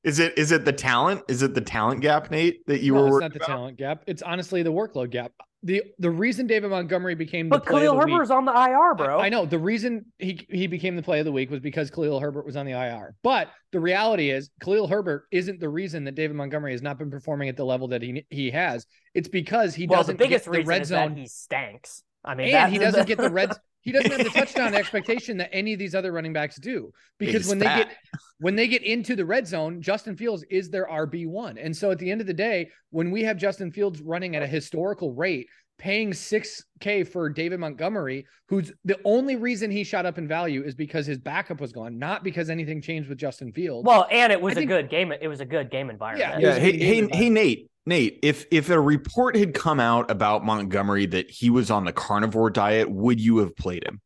Is 0.05 0.19
it 0.19 0.37
is 0.37 0.51
it 0.53 0.65
the 0.65 0.73
talent? 0.73 1.23
Is 1.29 1.43
it 1.43 1.55
the 1.55 1.61
talent 1.61 2.01
gap, 2.01 2.31
Nate, 2.31 2.67
that 2.67 2.81
you 2.83 2.95
No, 2.95 3.05
were 3.05 3.09
it's 3.09 3.19
not 3.21 3.33
the 3.33 3.39
about? 3.39 3.47
talent 3.47 3.79
gap. 3.79 4.05
It's 4.07 4.23
honestly 4.23 4.63
the 4.63 4.73
workload 4.73 5.11
gap. 5.11 5.33
The 5.65 5.83
the 5.99 6.11
reason 6.11 6.47
David 6.47 6.71
Montgomery 6.71 7.15
became 7.15 7.49
the 7.49 7.59
But 7.59 7.67
play 7.67 7.83
Khalil 7.83 8.01
of 8.01 8.09
the 8.09 8.19
week- 8.19 8.31
on 8.31 8.45
the 8.45 8.53
IR, 8.53 8.95
bro. 8.95 9.19
I, 9.19 9.27
I 9.27 9.29
know 9.29 9.47
the 9.47 9.59
reason 9.59 10.07
he 10.19 10.45
he 10.51 10.67
became 10.67 10.97
the 10.97 11.03
play 11.03 11.21
of 11.21 11.25
the 11.25 11.33
week 11.33 11.51
was 11.51 11.61
because 11.61 11.91
Khalil 11.91 12.19
Herbert 12.19 12.45
was 12.45 12.57
on 12.57 12.67
the 12.67 12.73
IR. 12.73 13.15
But 13.23 13.49
the 13.71 13.79
reality 13.79 14.31
is 14.31 14.51
Khalil 14.61 14.89
Herbert 14.89 15.27
isn't 15.31 15.61
the 15.61 15.69
reason 15.69 16.05
that 16.05 16.17
David 16.17 16.37
Montgomery 16.37 16.73
has 16.73 16.83
not 16.83 16.99
been 16.99 17.11
performing 17.11 17.49
at 17.49 17.57
the 17.57 17.65
level 17.65 17.89
that 17.89 18.03
he 18.03 18.27
he 18.31 18.51
has. 18.51 18.87
It's 19.15 19.29
because 19.29 19.75
he 19.75 19.87
well, 19.87 20.01
doesn't 20.01 20.17
biggest 20.17 20.47
get 20.47 20.53
the 20.53 20.59
reason 20.59 20.69
red 20.69 20.83
is 20.83 20.89
zone 20.89 21.15
that 21.15 21.21
he 21.21 21.27
stanks. 21.29 22.03
I 22.25 22.35
mean, 22.35 22.55
and 22.55 22.73
he 22.73 22.79
doesn't 22.79 23.07
get 23.07 23.19
the 23.19 23.31
red 23.31 23.53
he 23.83 23.93
doesn't 23.93 24.11
have 24.11 24.25
the 24.25 24.31
touchdown 24.31 24.75
expectation 24.75 25.37
that 25.37 25.51
any 25.53 25.73
of 25.73 25.79
these 25.79 25.95
other 25.95 26.13
running 26.13 26.33
backs 26.33 26.57
do 26.57 26.93
because 27.19 27.49
when 27.49 27.59
they 27.59 27.67
get 27.67 27.91
when 28.39 28.57
they 28.57 28.67
get 28.67 28.83
into 28.83 29.15
the 29.15 29.25
red 29.25 29.47
zone 29.47 29.83
justin 29.83 30.17
fields 30.17 30.45
is 30.51 30.71
their 30.71 30.87
rb1 30.87 31.63
and 31.63 31.77
so 31.77 31.91
at 31.91 31.99
the 31.99 32.11
end 32.11 32.21
of 32.21 32.27
the 32.27 32.33
day 32.33 32.69
when 32.91 33.11
we 33.11 33.23
have 33.23 33.37
justin 33.37 33.71
fields 33.71 34.01
running 34.01 34.35
at 34.37 34.43
a 34.43 34.47
historical 34.47 35.13
rate 35.13 35.49
paying 35.79 36.11
6k 36.13 37.07
for 37.09 37.29
david 37.29 37.59
montgomery 37.59 38.25
who's 38.49 38.73
the 38.85 38.99
only 39.05 39.37
reason 39.37 39.71
he 39.71 39.83
shot 39.83 40.07
up 40.07 40.17
in 40.19 40.29
value 40.29 40.63
is 40.63 40.75
because 40.75 41.07
his 41.07 41.19
backup 41.19 41.61
was 41.61 41.73
gone 41.73 41.99
not 41.99 42.23
because 42.23 42.51
anything 42.51 42.81
changed 42.81 43.09
with 43.09 43.19
justin 43.19 43.53
fields 43.53 43.85
Well, 43.87 44.07
and 44.11 44.33
it 44.33 44.41
was 44.41 44.53
I 44.53 44.53
a 44.53 44.55
think- 44.61 44.69
good 44.71 44.91
game. 44.91 45.13
It 45.13 45.27
was 45.29 45.41
a 45.41 45.45
good 45.47 45.71
game 45.71 45.91
environment. 45.91 46.35
It 46.35 46.43
Yeah, 46.43 46.49
was 46.51 46.59
hey, 46.59 46.73
hey, 46.73 47.01
game, 47.01 47.09
hey, 47.13 47.31
Nate, 47.31 47.71
Nate. 47.87 48.19
If 48.23 48.47
if 48.53 48.71
a 48.71 48.81
report 48.81 49.35
had 49.37 49.55
come 49.55 49.81
out 49.81 50.09
about 50.11 50.45
Montgomery 50.45 51.07
that 51.07 51.31
he 51.31 51.51
was 51.51 51.71
on 51.71 51.85
the 51.85 51.93
carnivore 51.93 52.51
diet, 52.51 52.89
would 52.91 53.21
you 53.21 53.39
have 53.39 53.57
played 53.57 53.85
him? 53.85 54.01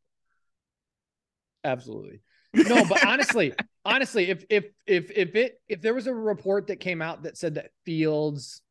Absolutely. 1.63 2.21
No, 2.53 2.85
but 2.87 3.05
honestly, 3.05 3.53
honestly, 3.85 4.29
if 4.29 4.43
if 4.49 4.65
if 4.85 5.11
if 5.11 5.35
it 5.35 5.61
if 5.67 5.81
there 5.81 5.93
was 5.93 6.07
a 6.07 6.13
report 6.13 6.67
that 6.67 6.77
came 6.79 7.01
out 7.01 7.23
that 7.23 7.37
said 7.37 7.55
that 7.55 7.71
Fields 7.85 8.61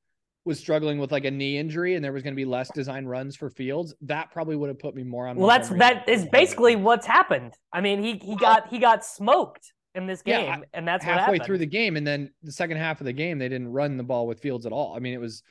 was 0.47 0.59
struggling 0.59 0.99
with 0.99 1.11
like 1.13 1.25
a 1.25 1.31
knee 1.31 1.59
injury 1.59 1.97
and 1.97 2.05
there 2.05 2.13
was 2.13 2.23
going 2.23 2.33
to 2.33 2.37
be 2.37 2.45
less 2.45 2.71
design 2.73 3.05
runs 3.05 3.35
for 3.37 3.51
Fields, 3.51 3.95
that 4.03 4.31
probably 4.31 4.55
would 4.57 4.69
have 4.69 4.79
put 4.79 4.95
me 4.95 5.03
more 5.03 5.27
on. 5.27 5.37
Well, 5.37 5.49
that's 5.49 5.69
that 5.71 6.09
is 6.09 6.25
basically 6.27 6.77
what's 6.77 7.05
happened. 7.05 7.53
I 7.73 7.81
mean, 7.81 8.03
he 8.03 8.17
he 8.19 8.37
got 8.37 8.69
he 8.69 8.79
got 8.79 9.05
smoked 9.05 9.73
in 9.95 10.07
this 10.07 10.23
Yeah, 10.25 10.57
game, 10.57 10.65
and 10.73 10.87
that's 10.87 11.05
what 11.05 11.13
halfway 11.19 11.35
happened. 11.35 11.45
through 11.47 11.59
the 11.59 11.67
game, 11.67 11.97
and 11.97 12.07
then 12.07 12.31
the 12.43 12.53
second 12.53 12.77
half 12.77 13.01
of 13.01 13.07
the 13.07 13.13
game 13.13 13.39
they 13.39 13.49
didn't 13.49 13.73
run 13.73 13.97
the 13.97 14.05
ball 14.05 14.27
with 14.27 14.41
Fields 14.41 14.65
at 14.65 14.73
all. 14.73 14.95
I 14.97 15.01
mean, 15.01 15.15
it 15.15 15.21
was, 15.21 15.43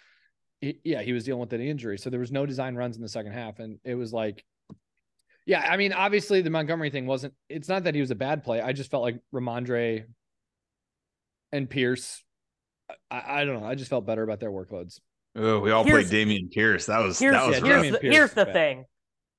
he- 0.61 0.79
yeah, 0.83 1.01
he 1.01 1.11
was 1.13 1.25
dealing 1.25 1.41
with 1.41 1.51
an 1.53 1.61
injury, 1.61 1.97
so 1.97 2.09
there 2.09 2.19
was 2.19 2.31
no 2.31 2.45
design 2.45 2.75
runs 2.75 2.95
in 2.95 3.01
the 3.01 3.09
second 3.09 3.33
half, 3.33 3.59
and 3.59 3.77
it 3.83 3.95
was 3.95 4.13
like. 4.13 4.43
Yeah, 5.47 5.59
I 5.59 5.77
mean, 5.77 5.93
obviously 5.93 6.41
the 6.41 6.49
Montgomery 6.49 6.89
thing 6.89 7.05
wasn't. 7.05 7.35
It's 7.49 7.69
not 7.69 7.83
that 7.83 7.93
he 7.93 8.01
was 8.01 8.09
a 8.09 8.15
bad 8.15 8.43
play. 8.43 8.61
I 8.61 8.73
just 8.73 8.89
felt 8.89 9.03
like 9.03 9.19
Rhamondre 9.31 10.05
and 11.51 11.69
Pierce. 11.69 12.23
I, 13.09 13.41
I 13.41 13.45
don't 13.45 13.59
know. 13.61 13.67
I 13.67 13.75
just 13.75 13.89
felt 13.89 14.05
better 14.05 14.23
about 14.23 14.39
their 14.39 14.51
workloads. 14.51 14.99
Oh, 15.35 15.59
we 15.59 15.71
all 15.71 15.83
Here's- 15.83 16.09
played 16.09 16.27
Dameon 16.27 16.51
Pierce. 16.51 16.85
That 16.85 16.99
was 16.99 17.19
here's 17.19 17.33
that 17.33 17.47
was 17.47 17.59
yeah, 17.59 17.65
here's 17.81 17.91
the, 17.91 17.99
here's 18.01 18.33
the 18.33 18.45
thing. 18.45 18.85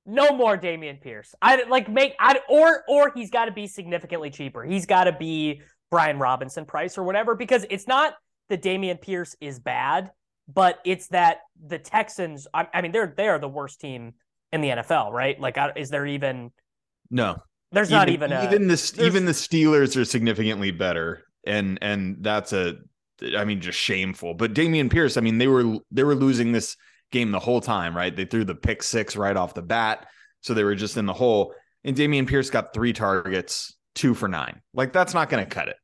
No 0.05 0.29
more 0.31 0.57
Dameon 0.57 1.01
Pierce. 1.01 1.33
I 1.41 1.63
like 1.63 1.89
make 1.89 2.15
I 2.19 2.39
or 2.49 2.83
or 2.87 3.11
he's 3.15 3.29
got 3.29 3.45
to 3.45 3.51
be 3.51 3.67
significantly 3.67 4.29
cheaper. 4.29 4.63
He's 4.63 4.85
got 4.85 5.05
to 5.05 5.11
be 5.11 5.61
Brian 5.91 6.19
Robinson 6.19 6.65
price 6.65 6.97
or 6.97 7.03
whatever 7.03 7.35
because 7.35 7.65
it's 7.69 7.87
not 7.87 8.13
that 8.49 8.61
Dameon 8.61 9.01
Pierce 9.01 9.35
is 9.41 9.59
bad, 9.59 10.11
but 10.47 10.79
it's 10.85 11.07
that 11.09 11.39
the 11.65 11.79
Texans. 11.79 12.47
I, 12.53 12.67
I 12.73 12.81
mean, 12.81 12.91
they're 12.91 13.13
they 13.17 13.27
are 13.27 13.39
the 13.39 13.49
worst 13.49 13.81
team 13.81 14.13
in 14.53 14.61
the 14.61 14.69
NFL, 14.69 15.11
right? 15.11 15.37
Like, 15.39 15.57
I- 15.57 15.73
is 15.75 15.89
there 15.89 16.05
even? 16.05 16.51
no. 17.09 17.37
There's 17.73 17.89
not 17.89 18.07
even 18.07 18.31
a, 18.31 18.45
even 18.45 18.67
the 18.69 18.97
even 19.01 19.25
the 19.25 19.33
Steelers 19.33 19.99
are 19.99 20.05
significantly 20.05 20.71
better, 20.71 21.23
and 21.45 21.77
and 21.81 22.15
that's 22.21 22.53
a, 22.53 22.75
I 23.35 23.45
mean, 23.45 23.61
just 23.61 23.79
shameful. 23.79 24.33
But 24.33 24.53
Dameon 24.53 24.89
Pierce, 24.91 25.17
I 25.17 25.21
mean, 25.21 25.37
they 25.37 25.47
were 25.47 25.77
they 25.91 26.03
were 26.03 26.15
losing 26.15 26.51
this 26.51 26.75
game 27.11 27.31
the 27.31 27.39
whole 27.39 27.61
time, 27.61 27.95
right? 27.95 28.15
They 28.15 28.25
threw 28.25 28.43
the 28.43 28.55
pick 28.55 28.83
six 28.83 29.15
right 29.15 29.35
off 29.35 29.53
the 29.53 29.61
bat, 29.61 30.07
so 30.41 30.53
they 30.53 30.63
were 30.63 30.75
just 30.75 30.97
in 30.97 31.05
the 31.05 31.13
hole. 31.13 31.53
And 31.83 31.95
Dameon 31.95 32.27
Pierce 32.27 32.49
got 32.49 32.73
three 32.73 32.93
targets, 32.93 33.75
two 33.95 34.13
for 34.13 34.27
nine. 34.27 34.61
Like 34.73 34.93
that's 34.93 35.13
not 35.13 35.29
going 35.29 35.43
to 35.43 35.49
cut 35.49 35.69
it. 35.69 35.77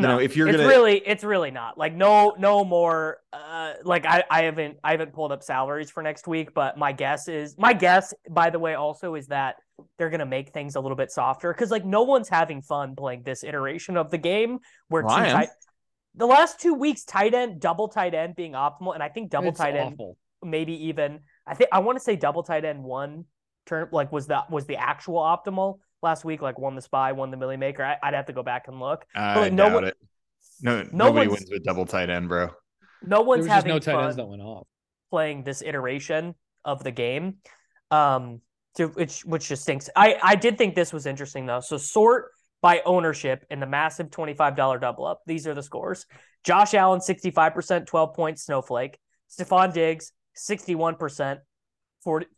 You 0.00 0.06
No, 0.06 0.08
know, 0.08 0.18
if 0.18 0.36
you're 0.36 0.46
it's 0.46 0.50
gonna 0.50 0.64
really 0.64 0.98
it's 0.98 1.24
really 1.24 1.50
not 1.50 1.78
like 1.78 1.94
no 1.94 2.34
no 2.38 2.62
more 2.64 3.18
uh 3.32 3.72
like 3.84 4.04
I, 4.06 4.22
I 4.30 4.42
haven't 4.42 4.76
I 4.84 4.92
haven't 4.92 5.12
pulled 5.12 5.32
up 5.32 5.42
salaries 5.42 5.90
for 5.90 6.02
next 6.02 6.28
week 6.28 6.52
but 6.54 6.76
my 6.76 6.92
guess 6.92 7.26
is 7.26 7.56
my 7.58 7.72
guess 7.72 8.12
by 8.30 8.50
the 8.50 8.58
way 8.58 8.74
also 8.74 9.14
is 9.14 9.28
that 9.28 9.56
they're 9.96 10.10
gonna 10.10 10.26
make 10.26 10.50
things 10.52 10.76
a 10.76 10.80
little 10.80 10.96
bit 10.96 11.10
softer 11.10 11.52
because 11.52 11.70
like 11.70 11.84
no 11.86 12.02
one's 12.02 12.28
having 12.28 12.60
fun 12.62 12.94
playing 12.96 13.22
this 13.22 13.42
iteration 13.42 13.96
of 13.96 14.10
the 14.10 14.18
game 14.18 14.58
where 14.88 15.02
Well, 15.02 15.16
two 15.16 15.24
tight 15.24 15.48
the 16.18 16.26
last 16.26 16.60
two 16.60 16.74
weeks 16.74 17.04
tight 17.04 17.32
end 17.34 17.60
double 17.60 17.88
tight 17.88 18.14
end 18.14 18.36
being 18.36 18.52
optimal 18.52 18.94
and 18.94 19.02
I 19.02 19.08
think 19.08 19.30
double 19.30 19.48
It's 19.48 19.58
tight 19.58 19.74
end 19.76 19.94
awful. 19.94 20.16
maybe 20.42 20.86
even 20.88 21.20
I 21.46 21.54
think 21.54 21.70
I 21.72 21.78
want 21.78 21.96
to 21.98 22.04
say 22.04 22.16
double 22.16 22.42
tight 22.42 22.64
end 22.64 22.82
one 22.84 23.24
term 23.66 23.88
like 23.92 24.12
was 24.12 24.26
that 24.26 24.50
was 24.50 24.66
the 24.66 24.76
actual 24.76 25.16
optimal 25.20 25.78
last 26.02 26.24
week 26.24 26.42
like 26.42 26.58
won 26.58 26.74
the 26.74 26.82
spy 26.82 27.12
won 27.12 27.30
the 27.30 27.36
millie 27.36 27.56
maker 27.56 27.82
I, 27.84 27.96
I'd 28.02 28.14
have 28.14 28.26
to 28.26 28.32
go 28.32 28.42
back 28.42 28.68
and 28.68 28.78
look 28.80 29.04
I 29.14 29.38
like, 29.40 29.52
no 29.52 29.64
doubt 29.64 29.74
one- 29.74 29.84
it. 29.84 29.96
No, 30.60 30.82
no 30.82 30.88
nobody 30.92 31.28
wins 31.28 31.48
with 31.50 31.62
double 31.64 31.86
tight 31.86 32.10
end, 32.10 32.28
bro. 32.28 32.50
no 33.02 33.22
one's 33.22 33.40
was 33.40 33.46
just 33.46 33.54
having 33.54 33.70
no 33.70 33.78
tight 33.78 34.02
ends 34.04 34.16
that 34.16 34.26
went 34.26 34.42
off. 34.42 34.66
playing 35.10 35.44
this 35.44 35.62
iteration 35.62 36.34
of 36.64 36.82
the 36.82 36.90
game. 36.90 37.36
Um, 37.90 38.40
to 38.76 38.88
which 38.88 39.24
which 39.24 39.48
just 39.48 39.62
stinks. 39.62 39.88
I 39.96 40.16
I 40.22 40.34
did 40.34 40.58
think 40.58 40.74
this 40.74 40.92
was 40.92 41.06
interesting 41.06 41.46
though. 41.46 41.60
So 41.60 41.78
sort 41.78 42.30
by 42.60 42.82
ownership 42.84 43.44
in 43.50 43.60
the 43.60 43.66
massive 43.66 44.10
$25 44.10 44.80
double 44.80 45.06
up. 45.06 45.20
These 45.26 45.46
are 45.46 45.54
the 45.54 45.62
scores. 45.62 46.06
Josh 46.44 46.74
Allen 46.74 47.00
65%, 47.00 47.86
12 47.86 48.14
points 48.14 48.44
snowflake. 48.44 48.98
Stefon 49.30 49.72
Diggs 49.72 50.12
61%, 50.36 51.38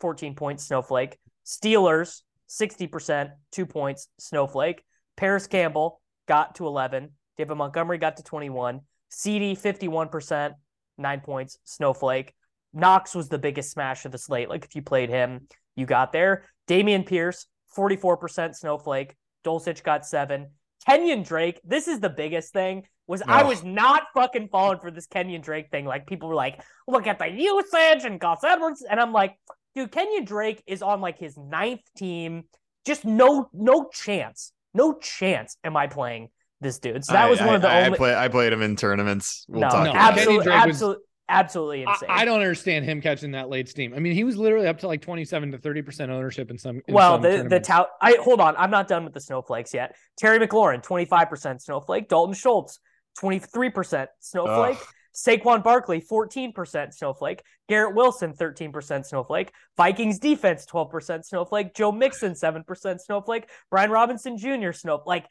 14 0.00 0.34
points 0.34 0.66
snowflake. 0.66 1.18
Steelers 1.46 2.22
60%, 2.48 3.30
2 3.52 3.66
points 3.66 4.08
snowflake. 4.18 4.82
Parris 5.16 5.46
Campbell 5.46 6.00
got 6.26 6.54
to 6.56 6.66
11. 6.66 7.10
David 7.36 7.54
Montgomery 7.56 7.98
got 7.98 8.16
to 8.16 8.22
21. 8.22 8.80
CD 9.10 9.54
51%, 9.54 10.52
9 10.98 11.20
points 11.20 11.58
snowflake. 11.64 12.34
Knox 12.72 13.14
was 13.14 13.28
the 13.28 13.38
biggest 13.38 13.70
smash 13.70 14.04
of 14.04 14.12
the 14.12 14.18
slate. 14.18 14.48
Like 14.48 14.64
if 14.64 14.74
you 14.74 14.82
played 14.82 15.10
him, 15.10 15.46
you 15.76 15.86
got 15.86 16.12
there. 16.12 16.44
Dameon 16.68 17.06
Pierce, 17.06 17.46
44% 17.76 18.54
snowflake. 18.54 19.14
Dulcich 19.44 19.82
got 19.82 20.06
seven. 20.06 20.50
Kenyon 20.86 21.22
Drake, 21.22 21.60
this 21.64 21.88
is 21.88 22.00
the 22.00 22.08
biggest 22.08 22.52
thing, 22.52 22.84
was 23.06 23.22
I 23.26 23.42
was 23.42 23.62
not 23.62 24.04
fucking 24.14 24.48
falling 24.48 24.78
for 24.78 24.90
this 24.90 25.06
Kenyon 25.06 25.42
Drake 25.42 25.70
thing. 25.70 25.84
Like 25.84 26.06
people 26.06 26.28
were 26.28 26.34
like, 26.34 26.62
look 26.86 27.06
at 27.06 27.18
the 27.18 27.28
usage 27.28 28.04
and 28.04 28.20
Gus 28.20 28.42
Edwards. 28.44 28.84
And 28.88 29.00
I'm 29.00 29.12
like, 29.12 29.36
dude, 29.74 29.92
Kenyon 29.92 30.24
Drake 30.24 30.62
is 30.66 30.80
on 30.80 31.00
like 31.00 31.18
his 31.18 31.36
ninth 31.36 31.82
team. 31.96 32.44
Just 32.86 33.04
no, 33.04 33.50
no 33.52 33.88
chance. 33.92 34.52
No 34.72 34.94
chance 34.94 35.56
am 35.64 35.76
I 35.76 35.86
playing 35.86 36.28
this 36.60 36.78
dude. 36.78 37.04
So 37.04 37.12
that 37.12 37.28
was 37.28 37.40
I, 37.40 37.46
one 37.46 37.56
of 37.56 37.62
the 37.62 37.68
I, 37.68 37.84
only 37.84 37.94
I, 37.94 37.96
play, 37.96 38.14
I 38.14 38.28
played 38.28 38.52
him 38.52 38.62
in 38.62 38.76
tournaments. 38.76 39.44
We'll 39.48 39.62
no, 39.62 39.68
talk 39.68 39.84
no, 39.84 39.90
about 39.90 40.14
Kenyon 40.14 40.28
absolutely, 40.28 40.52
absolutely, 40.52 41.04
absolutely 41.30 41.82
insane. 41.82 42.08
I 42.10 42.24
don't 42.24 42.40
understand 42.40 42.84
him 42.84 43.00
catching 43.00 43.30
that 43.32 43.48
late 43.48 43.68
steam. 43.68 43.94
I 43.94 43.98
mean, 43.98 44.12
he 44.12 44.24
was 44.24 44.36
literally 44.36 44.66
up 44.66 44.78
to 44.80 44.86
like 44.86 45.00
27 45.00 45.52
to 45.52 45.58
30% 45.58 46.10
ownership 46.10 46.50
in 46.50 46.58
some. 46.58 46.82
in 46.86 46.94
well, 46.94 47.14
some 47.14 47.22
the 47.22 47.28
the 47.28 47.36
tournaments. 47.36 47.68
tout. 47.68 47.88
I 48.00 48.18
hold 48.20 48.40
on. 48.40 48.54
I'm 48.56 48.70
not 48.70 48.88
done 48.88 49.04
with 49.04 49.14
the 49.14 49.20
snowflakes 49.20 49.72
yet. 49.72 49.96
Terry 50.18 50.38
McLaurin, 50.38 50.84
25% 50.84 51.62
snowflake. 51.62 52.08
Dalton 52.08 52.34
Schultz, 52.34 52.80
23% 53.18 54.08
snowflake. 54.20 54.78
Ugh. 54.80 54.86
Saquon 55.14 55.62
Barkley, 55.64 56.00
14% 56.00 56.94
snowflake. 56.94 57.42
Garrett 57.68 57.94
Wilson, 57.94 58.32
13% 58.32 59.04
snowflake. 59.04 59.52
Vikings 59.76 60.18
defense, 60.18 60.66
12% 60.66 61.24
snowflake. 61.24 61.74
Joe 61.74 61.92
Mixon, 61.92 62.32
7% 62.32 63.00
snowflake. 63.00 63.48
Brian 63.70 63.90
Robinson 63.90 64.38
Jr., 64.38 64.72
snowflake. 64.72 65.06
Like, 65.06 65.26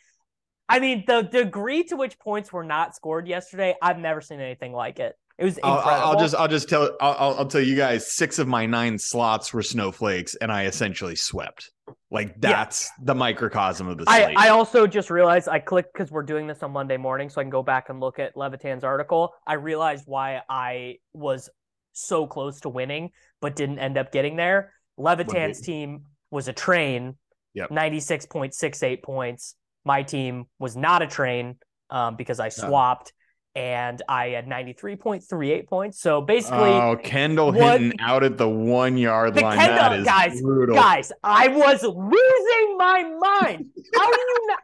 I 0.68 0.80
mean, 0.80 1.04
the 1.08 1.22
degree 1.22 1.84
to 1.86 1.96
which 1.96 2.20
points 2.20 2.52
were 2.52 2.64
not 2.64 2.96
scored 2.96 3.28
yesterday, 3.28 3.76
I've 3.82 3.98
never 3.98 4.22
seen 4.22 4.40
anything 4.40 4.74
like 4.74 5.00
it. 5.00 5.16
It 5.40 5.46
was 5.46 5.60
I'll, 5.64 5.78
incredible. 5.78 6.06
I'll 6.06 6.12
I'll 6.12 6.20
just 6.20 6.36
I'll 6.36 6.48
just 6.48 6.70
tell 6.70 6.98
I'll, 7.00 7.36
I'll 7.40 7.46
tell 7.46 7.62
you 7.62 7.76
guys 7.76 8.12
six 8.12 8.40
of 8.40 8.48
my 8.48 8.66
nine 8.66 8.98
slots 9.00 9.54
were 9.54 9.64
snowflakes 9.64 10.36
and 10.36 10.52
I 10.52 10.66
essentially 10.66 11.16
swept. 11.16 11.72
Like 12.12 12.40
that's 12.40 12.90
the 13.02 13.16
microcosm 13.16 13.88
of 13.88 13.98
the 13.98 14.06
I, 14.08 14.24
slate. 14.24 14.38
I 14.38 14.50
also 14.50 14.86
just 14.86 15.10
realized 15.10 15.48
I 15.48 15.60
clicked 15.60 15.94
because 15.94 16.12
we're 16.12 16.24
doing 16.24 16.46
this 16.46 16.62
on 16.62 16.72
Monday 16.72 16.98
morning, 16.98 17.30
so 17.30 17.40
I 17.40 17.44
can 17.44 17.50
go 17.50 17.64
back 17.64 17.90
and 17.90 18.00
look 18.00 18.20
at 18.20 18.36
Levitan's 18.36 18.84
article. 18.84 19.34
I 19.48 19.54
realized 19.54 20.04
why 20.08 20.42
I 20.50 20.98
was 21.14 21.50
so 21.94 22.28
close 22.28 22.60
to 22.62 22.70
winning, 22.70 23.12
but 23.42 23.56
didn't 23.56 23.80
end 23.80 23.98
up 23.98 24.12
getting 24.12 24.36
there. 24.36 24.74
Levitan's 24.98 25.62
team 25.62 26.04
was 26.32 26.48
a 26.48 26.54
train, 26.54 27.16
Yep. 27.54 27.70
96.68 27.70 29.04
points. 29.04 29.56
My 29.84 30.04
team 30.04 30.46
was 30.60 30.76
not 30.76 31.02
a 31.02 31.08
train 31.08 31.56
um, 31.90 32.16
because 32.16 32.40
I 32.40 32.50
swapped, 32.50 33.14
and 33.60 34.02
I 34.08 34.30
had 34.30 34.48
93.38 34.48 35.68
points. 35.68 36.00
So 36.00 36.22
basically, 36.22 36.72
oh, 36.72 36.96
Kendall 37.04 37.52
what- 37.52 37.82
Hinton 37.82 38.00
out 38.00 38.24
at 38.24 38.38
the 38.38 38.48
one 38.48 38.96
yard 38.96 39.34
The 39.34 39.42
line. 39.42 39.58
Kendall- 39.58 39.78
that 39.78 40.00
is 40.00 40.06
guys, 40.06 40.42
brutal. 40.42 40.76
Guys, 40.76 41.12
I 41.22 41.50
was 41.50 41.84
losing 41.84 42.78
my 42.78 43.04
mind. 43.20 43.66
How 43.96 44.12
do 44.12 44.18
you 44.18 44.48
not? 44.48 44.60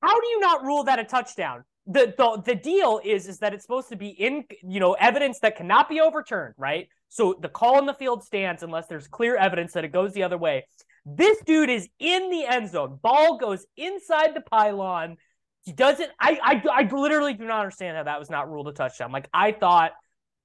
How 0.00 0.20
do 0.20 0.26
you 0.28 0.38
not 0.38 0.62
rule 0.62 0.84
that 0.84 1.00
a 1.00 1.04
touchdown? 1.04 1.64
The, 1.86 2.14
the 2.16 2.42
the 2.44 2.54
deal 2.54 3.00
is 3.04 3.26
is 3.26 3.38
that 3.38 3.54
it's 3.54 3.64
supposed 3.64 3.88
to 3.88 3.96
be 3.96 4.10
in 4.10 4.44
you 4.62 4.78
know 4.78 4.92
evidence 4.92 5.40
that 5.40 5.56
cannot 5.56 5.88
be 5.88 6.00
overturned, 6.00 6.54
right? 6.56 6.88
So 7.08 7.36
the 7.40 7.48
call 7.48 7.80
in 7.80 7.86
the 7.86 7.94
field 7.94 8.22
stands 8.22 8.62
unless 8.62 8.86
there's 8.86 9.08
clear 9.08 9.36
evidence 9.36 9.72
that 9.72 9.84
it 9.84 9.90
goes 9.92 10.12
the 10.12 10.22
other 10.22 10.38
way. 10.38 10.66
This 11.04 11.38
dude 11.44 11.70
is 11.70 11.88
in 11.98 12.30
the 12.30 12.44
end 12.44 12.70
zone. 12.70 13.00
Ball 13.02 13.38
goes 13.38 13.66
inside 13.76 14.34
the 14.34 14.42
pylon. 14.42 15.16
He 15.68 15.74
doesn't. 15.74 16.10
I 16.18 16.38
I 16.42 16.82
I 16.82 16.82
literally 16.90 17.34
do 17.34 17.44
not 17.44 17.60
understand 17.60 17.98
how 17.98 18.04
that 18.04 18.18
was 18.18 18.30
not 18.30 18.50
ruled 18.50 18.68
a 18.68 18.72
touchdown. 18.72 19.12
Like 19.12 19.28
I 19.34 19.52
thought 19.52 19.92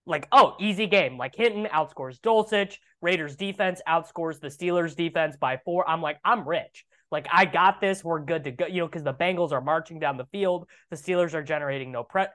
like, 0.05 0.27
oh, 0.33 0.57
easy 0.59 0.85
game. 0.85 1.17
Like 1.17 1.33
Hinton 1.33 1.65
outscores 1.73 2.19
Dulcich. 2.19 2.75
Raiders 3.01 3.37
defense 3.37 3.81
outscores 3.87 4.41
the 4.41 4.49
Steelers 4.49 4.97
defense 4.97 5.37
by 5.37 5.61
four. 5.63 5.89
I'm 5.89 6.01
like, 6.01 6.19
I'm 6.25 6.45
rich. 6.45 6.85
Like, 7.09 7.27
I 7.31 7.45
got 7.45 7.79
this. 7.79 8.03
We're 8.03 8.19
good 8.19 8.43
to 8.43 8.51
go. 8.51 8.65
You 8.65 8.81
know, 8.81 8.87
because 8.87 9.03
the 9.03 9.13
Bengals 9.13 9.53
are 9.53 9.61
marching 9.61 9.99
down 9.99 10.17
the 10.17 10.25
field. 10.25 10.67
The 10.89 10.97
Steelers 10.97 11.33
are 11.33 11.43
generating 11.43 11.93
no 11.93 12.03
pre. 12.03 12.25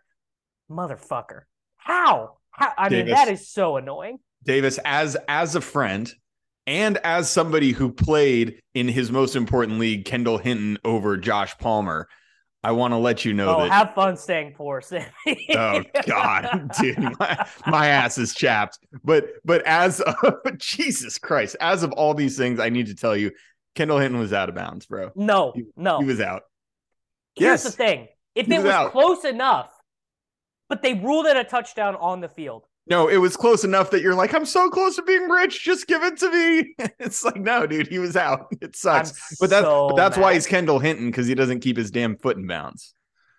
Motherfucker. 0.71 1.43
How? 1.77 2.39
How? 2.53 2.73
I 2.79 2.89
mean, 2.89 3.09
that 3.09 3.29
is 3.29 3.51
so 3.51 3.77
annoying. 3.77 4.19
Davis, 4.45 4.79
as 4.83 5.15
as 5.29 5.57
a 5.57 5.61
friend 5.61 6.11
and 6.67 6.97
as 6.99 7.31
somebody 7.31 7.73
who 7.73 7.93
played 7.93 8.63
in 8.73 8.89
his 8.89 9.11
most 9.11 9.37
important 9.37 9.79
league, 9.79 10.07
Kendall 10.07 10.39
Hinton 10.39 10.79
over 10.87 11.19
Josh 11.19 11.59
Palmer, 11.59 12.09
I 12.65 12.73
want 12.73 12.93
to 12.93 12.99
let 12.99 13.25
you 13.25 13.35
know 13.35 13.57
oh, 13.57 13.63
that. 13.63 13.71
have 13.71 13.95
fun 13.95 14.17
staying 14.17 14.55
poor, 14.55 14.81
Sammy. 14.81 15.07
oh 15.55 15.83
God, 16.07 16.71
dude, 16.81 16.99
my, 17.19 17.47
my 17.67 17.87
ass 17.89 18.19
is 18.19 18.35
chapped. 18.35 18.79
But 19.05 19.27
but 19.45 19.63
as 19.65 20.01
of, 20.01 20.17
Jesus 20.59 21.19
Christ, 21.19 21.57
as 21.61 21.83
of 21.85 21.93
all 21.93 22.15
these 22.15 22.37
things, 22.37 22.59
I 22.59 22.69
need 22.69 22.87
to 22.87 22.95
tell 22.97 23.17
you, 23.17 23.31
Kendall 23.77 23.99
Hinton 23.99 24.19
was 24.19 24.33
out 24.33 24.49
of 24.49 24.55
bounds, 24.57 24.87
bro. 24.87 25.13
no, 25.15 25.53
He- 25.55 25.67
no. 25.77 26.01
He 26.01 26.05
was 26.07 26.21
out. 26.21 26.43
Here's 27.37 27.63
Yes. 27.63 27.65
the 27.65 27.71
thing: 27.71 28.09
if 28.35 28.47
He 28.47 28.55
it 28.55 28.59
was 28.59 28.67
was 28.67 28.91
close 28.91 29.25
enough, 29.25 29.71
but 30.69 30.83
they 30.83 30.95
ruled 30.95 31.27
it 31.27 31.37
a 31.37 31.45
touchdown 31.45 31.95
on 31.95 32.21
the 32.21 32.29
field. 32.29 32.67
No, 32.91 33.09
it 33.09 33.19
was 33.19 33.37
close 33.37 33.65
enough 33.65 33.91
that 33.91 34.03
you're 34.03 34.15
like, 34.15 34.35
I'm 34.35 34.47
so 34.47 34.71
close 34.71 34.97
to 34.97 35.03
being 35.03 35.29
rich. 35.29 35.63
Just 35.63 35.87
give 35.87 36.03
it 36.03 36.17
to 36.19 36.31
me. 36.31 36.75
It's 37.01 37.25
like, 37.25 37.37
no, 37.37 37.67
dude, 37.67 37.87
he 37.87 37.99
was 37.99 38.17
out. 38.17 38.49
It 38.61 38.77
sucks. 38.77 39.11
I'm 39.11 39.37
but 39.41 39.51
that's 39.51 39.65
so 39.65 39.89
but 39.89 39.97
that's 39.97 40.17
why 40.17 40.35
he's 40.35 40.47
Kendall 40.47 40.79
Hinton 40.79 41.07
because 41.07 41.27
he 41.27 41.35
doesn't 41.35 41.61
keep 41.61 41.77
his 41.77 41.91
damn 41.91 42.17
foot 42.17 42.37
in 42.37 42.47
bounds. 42.47 42.95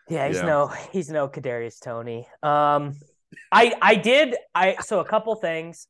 Yeah, 0.10 0.28
he's 0.28 0.38
Yeah. 0.38 0.44
no 0.44 0.68
he's 0.92 1.10
no 1.10 1.28
Kadarius 1.28 1.80
Toney. 1.80 2.28
Um 2.42 2.96
I 3.52 3.74
I 3.82 3.96
did 3.96 4.36
I 4.56 4.78
so 4.82 5.00
a 5.00 5.06
couple 5.06 5.36
things. 5.36 5.88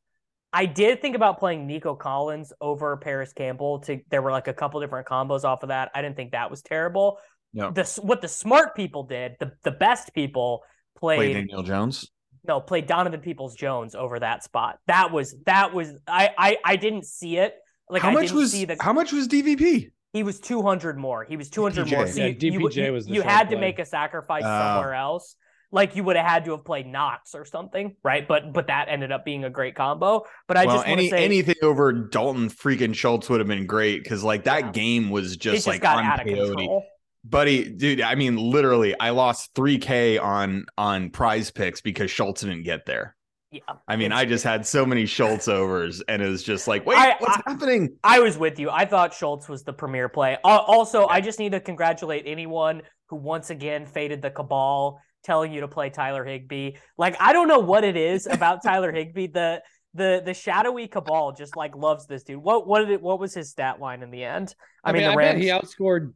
I 0.52 0.66
did 0.66 1.02
think 1.02 1.16
about 1.16 1.40
playing 1.40 1.68
Nico 1.68 1.96
Collins 1.96 2.52
over 2.60 2.98
Parris 2.98 3.34
Campbell 3.34 3.80
to 3.82 4.02
there 4.10 4.22
were 4.22 4.32
like 4.32 4.48
a 4.48 4.54
couple 4.54 4.82
different 4.82 5.08
combos 5.08 5.44
off 5.44 5.64
of 5.64 5.70
that. 5.70 5.92
I 5.94 6.02
didn't 6.02 6.16
think 6.16 6.32
that 6.32 6.50
was 6.50 6.62
terrible. 6.62 7.20
No. 7.54 7.72
The 7.72 7.84
what 8.02 8.22
the 8.22 8.28
smart 8.28 8.76
people 8.76 9.04
did, 9.04 9.36
the 9.40 9.52
the 9.64 9.72
best 9.72 10.14
people 10.14 10.64
Play 10.98 11.18
played 11.18 11.34
Daniel 11.34 11.64
Jones. 11.64 12.10
No, 12.48 12.60
played 12.62 12.88
Donovan 12.88 13.20
Peoples 13.22 13.56
Jones 13.56 13.96
over 13.96 14.20
that 14.20 14.44
spot. 14.44 14.80
That 14.88 15.12
was 15.12 15.36
that 15.46 15.74
was 15.74 15.94
I 16.08 16.30
I 16.38 16.58
I 16.64 16.76
didn't 16.76 17.06
see 17.06 17.38
it. 17.38 17.56
Like 17.90 18.02
how 18.02 18.10
I 18.10 18.14
much 18.14 18.24
didn't 18.28 18.38
was 18.38 18.52
see 18.52 18.66
the 18.66 18.78
how 18.80 18.94
much 18.94 19.12
was 19.12 19.28
DVP? 19.28 19.92
he 20.14 20.24
was 20.24 20.40
200 20.40 20.98
more. 20.98 21.24
He 21.24 21.38
was 21.38 21.50
200 21.50 21.90
more. 21.92 22.06
DPJ. 22.06 22.10
So 22.14 22.20
Yeah, 22.22 22.26
you, 22.28 22.36
you, 22.54 22.60
DPJ 22.70 22.86
you- 22.88 22.94
was 22.94 23.06
the 23.06 23.14
you 23.14 23.22
sharp 23.22 23.32
had 23.32 23.50
to 23.52 23.58
make 23.58 23.80
a 23.80 23.86
sacrifice 23.86 24.44
Oh. 24.46 24.48
somewhere 24.48 24.94
else. 24.94 25.36
Like 25.72 25.96
you 25.96 26.04
would 26.04 26.16
have 26.16 26.26
had 26.26 26.46
to 26.46 26.52
have 26.52 26.66
played 26.66 26.88
Knox 26.88 27.36
or 27.36 27.46
something, 27.46 27.96
right? 28.04 28.28
But 28.28 28.54
but 28.54 28.68
that 28.68 28.88
ended 28.90 29.12
up 29.12 29.24
being 29.24 29.44
a 29.44 29.52
great 29.52 29.76
combo. 29.76 30.24
But 30.48 30.58
I 30.58 30.66
well, 30.66 30.78
just 30.78 30.88
any 30.88 31.10
say 31.12 31.24
anything 31.24 31.58
over 31.62 31.94
Dalton 31.94 32.50
freaking 32.50 32.96
Schultz 32.96 33.30
would 33.30 33.40
have 33.40 33.48
been 33.48 33.68
great 33.68 34.02
because 34.04 34.24
like 34.24 34.46
that 34.46 34.60
Yeah. 34.66 34.72
game 34.72 35.10
was 35.12 35.38
just 35.38 35.58
just 35.58 35.68
like 35.68 35.82
got 35.82 35.98
on 36.00 36.06
out 36.06 36.22
of 36.22 36.26
peyote. 36.26 36.48
control. 36.56 36.84
Buddy, 37.24 37.70
dude, 37.70 38.02
I 38.02 38.16
mean, 38.16 38.38
literally, 38.38 38.98
I 39.00 39.10
lost 39.12 39.54
3K 39.56 40.22
on 40.22 40.66
on 40.78 41.10
prize 41.10 41.52
picks 41.52 41.82
because 41.82 42.10
Schultz 42.10 42.42
didn't 42.42 42.64
get 42.64 42.86
there. 42.86 43.16
Yeah. 43.52 43.62
I 43.88 43.96
mean, 43.96 44.12
I 44.12 44.26
just 44.26 44.44
had 44.44 44.66
so 44.66 44.86
many 44.86 45.06
Schultz 45.06 45.48
overs, 45.50 46.02
and 46.08 46.22
it 46.22 46.30
was 46.30 46.44
just 46.44 46.68
like, 46.68 46.86
wait, 46.86 46.98
I- 46.98 47.16
what's 47.20 47.38
I- 47.46 47.50
happening? 47.52 47.96
I 48.04 48.20
was 48.20 48.38
with 48.38 48.60
you. 48.60 48.70
I 48.70 48.86
thought 48.86 49.14
Schultz 49.14 49.50
was 49.50 49.64
the 49.64 49.74
premier 49.74 50.08
play. 50.08 50.38
Al- 50.46 50.60
Also, 50.68 51.08
I 51.08 51.20
just 51.20 51.40
need 51.40 51.52
to 51.54 51.60
congratulate 51.60 52.24
anyone 52.26 52.84
who 53.10 53.16
once 53.18 53.50
again 53.50 53.86
faded 53.86 54.22
the 54.22 54.30
cabal, 54.30 55.02
telling 55.24 55.52
you 55.52 55.62
to 55.62 55.68
play 55.68 55.90
Tyler 55.90 56.24
Higbee. 56.24 56.74
Like 56.98 57.18
I 57.20 57.34
don't 57.34 57.48
know 57.48 57.60
what 57.60 57.84
it 57.84 57.98
is 57.98 58.28
about 58.28 58.64
Tyler 58.64 58.92
Higbee. 58.94 59.28
The 59.28 59.62
the 59.96 60.22
the 60.24 60.36
shadowy 60.36 60.88
cabal 60.88 61.32
just 61.34 61.58
like 61.58 61.76
loves 61.76 62.06
this 62.06 62.22
dude. 62.24 62.38
What 62.38 62.68
what 62.68 62.80
did 62.82 62.92
it? 62.92 63.02
What 63.02 63.20
was 63.20 63.34
his 63.34 63.50
stat 63.50 63.80
line 63.82 64.04
in 64.04 64.12
the 64.12 64.24
end? 64.24 64.54
I, 64.84 64.92
I, 64.92 64.94
mean, 64.94 65.02
mean, 65.02 65.08
the 65.10 65.14
I 65.14 65.16
Rams. 65.16 65.34
bet 65.36 65.42
he 65.44 65.50
outscored 65.50 66.14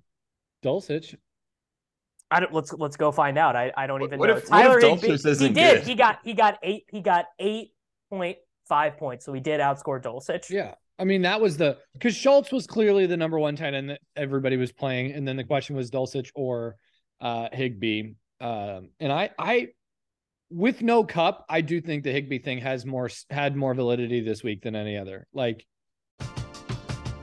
Dulcich. 0.64 1.16
I 2.32 2.40
don't, 2.40 2.54
let's 2.54 2.74
let's 2.74 2.98
go 2.98 3.12
find 3.12 3.38
out. 3.38 3.56
I, 3.56 3.72
I 3.78 3.86
don't 3.86 4.02
even 4.02 4.18
What 4.20 4.30
know. 4.30 4.38
if- 4.38 4.50
what 4.50 4.62
if 4.66 4.68
Tyler 4.68 4.82
Dulcich 4.82 5.02
Higbee, 5.02 5.08
he 5.08 5.30
isn't 5.30 5.54
did. 5.54 5.80
good? 5.80 5.88
He 5.88 5.96
got 5.96 6.20
he 6.24 6.34
got 6.34 6.58
eight. 6.64 6.86
He 6.90 7.02
got 7.02 7.26
eight 7.40 7.74
point 8.10 8.38
five 8.68 8.98
points. 8.98 9.26
So 9.26 9.34
he 9.34 9.40
did 9.42 9.60
outscore 9.60 10.02
Dulcich. 10.02 10.50
Yeah. 10.50 10.74
I 10.98 11.06
mean, 11.06 11.24
that 11.24 11.42
was 11.42 11.58
the 11.58 11.78
because 11.94 12.16
Schultz 12.16 12.52
was 12.52 12.66
clearly 12.66 13.06
the 13.08 13.18
number 13.18 13.38
one 13.38 13.56
tight 13.56 13.74
end 13.74 13.90
that 13.90 14.00
everybody 14.16 14.58
was 14.58 14.72
playing. 14.72 15.12
And 15.12 15.28
then 15.28 15.38
the 15.38 15.44
question 15.44 15.76
was 15.76 15.92
Dulcich 15.92 16.30
or 16.34 16.76
uh 17.22 17.50
Higbee. 17.52 18.14
Um, 18.42 18.90
and 19.00 19.12
I 19.12 19.30
I 19.38 19.68
with 20.50 20.82
no 20.82 21.04
cup, 21.04 21.46
I 21.50 21.62
do 21.62 21.82
think 21.82 22.04
the 22.04 22.12
Higbee 22.12 22.40
thing 22.40 22.60
has 22.60 22.86
more 22.86 23.10
had 23.30 23.56
more 23.56 23.74
validity 23.74 24.22
this 24.22 24.44
week 24.44 24.62
than 24.62 24.76
any 24.76 24.98
other. 24.98 25.28
Like 25.34 25.66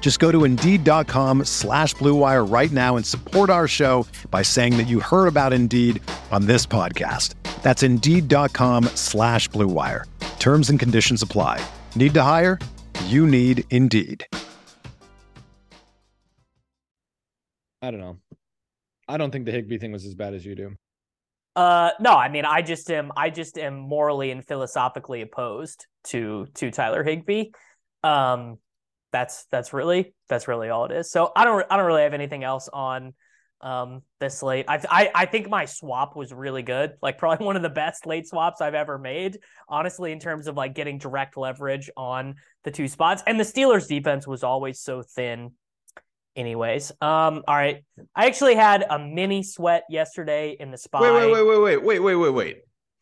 Just 0.00 0.20
go 0.20 0.32
to 0.32 0.44
Indeed.com 0.44 1.44
slash 1.44 1.94
BlueWire 1.96 2.50
right 2.50 2.72
now 2.72 2.96
and 2.96 3.04
support 3.04 3.50
our 3.50 3.68
show 3.68 4.06
by 4.30 4.40
saying 4.40 4.78
that 4.78 4.88
you 4.88 5.00
heard 5.00 5.26
about 5.26 5.52
Indeed 5.52 6.00
on 6.30 6.46
this 6.46 6.64
podcast. 6.64 7.34
That's 7.62 7.82
Indeed.com 7.82 8.84
slash 8.94 9.50
BlueWire. 9.50 10.04
Terms 10.38 10.70
and 10.70 10.80
conditions 10.80 11.20
apply. 11.20 11.60
Need 11.94 12.14
to 12.14 12.22
hire? 12.22 12.58
You 13.04 13.26
need 13.26 13.64
Indeed. 13.68 14.26
I 17.82 17.90
don't 17.90 18.00
know. 18.00 18.18
I 19.06 19.18
don't 19.18 19.30
think 19.30 19.44
the 19.44 19.52
Higbee 19.52 19.78
thing 19.78 19.92
was 19.92 20.04
as 20.04 20.14
bad 20.14 20.34
as 20.34 20.44
you 20.44 20.54
do. 20.54 20.74
Uh, 21.56 21.90
no, 21.98 22.12
I 22.12 22.28
mean, 22.28 22.44
I 22.44 22.62
just 22.62 22.90
am, 22.90 23.10
I 23.16 23.30
just 23.30 23.58
am 23.58 23.76
morally 23.76 24.30
and 24.30 24.46
philosophically 24.46 25.22
opposed 25.22 25.86
to 26.04 26.46
to 26.54 26.70
Tyler 26.70 27.02
Higbee. 27.02 27.46
Um, 28.04 28.58
that's 29.12 29.46
that's 29.50 29.72
really 29.72 30.14
that's 30.28 30.48
really 30.48 30.68
all 30.68 30.84
it 30.84 30.92
is. 30.92 31.10
So 31.10 31.32
I 31.34 31.44
don't 31.44 31.64
I 31.70 31.76
don't 31.76 31.86
really 31.86 32.02
have 32.02 32.14
anything 32.14 32.44
else 32.44 32.68
on 32.72 33.14
um 33.60 34.02
this 34.20 34.38
slate. 34.38 34.66
I 34.68 34.80
I 34.88 35.10
I 35.14 35.26
think 35.26 35.48
my 35.48 35.64
swap 35.64 36.16
was 36.16 36.32
really 36.32 36.62
good. 36.62 36.94
Like 37.02 37.18
probably 37.18 37.44
one 37.46 37.56
of 37.56 37.62
the 37.62 37.70
best 37.70 38.06
late 38.06 38.26
swaps 38.26 38.60
I've 38.60 38.74
ever 38.74 38.98
made. 38.98 39.38
Honestly, 39.68 40.12
in 40.12 40.20
terms 40.20 40.46
of 40.46 40.56
like 40.56 40.74
getting 40.74 40.98
direct 40.98 41.36
leverage 41.36 41.90
on 41.96 42.36
the 42.64 42.70
two 42.70 42.88
spots, 42.88 43.22
and 43.26 43.38
the 43.38 43.44
Steelers 43.44 43.88
defense 43.88 44.26
was 44.26 44.42
always 44.42 44.80
so 44.80 45.02
thin 45.02 45.52
anyways. 46.38 46.92
Um, 47.00 47.42
all 47.46 47.56
right. 47.56 47.84
I 48.14 48.26
actually 48.26 48.54
had 48.54 48.86
a 48.88 48.98
mini 48.98 49.42
sweat 49.42 49.84
yesterday 49.90 50.56
in 50.58 50.70
the 50.70 50.78
spot. 50.78 51.02
Wait, 51.02 51.12
wait, 51.12 51.32
wait, 51.32 51.42
wait, 51.42 51.58
wait, 51.58 51.82
wait, 51.82 51.98
wait, 51.98 52.14
wait, 52.14 52.30
wait. 52.30 52.56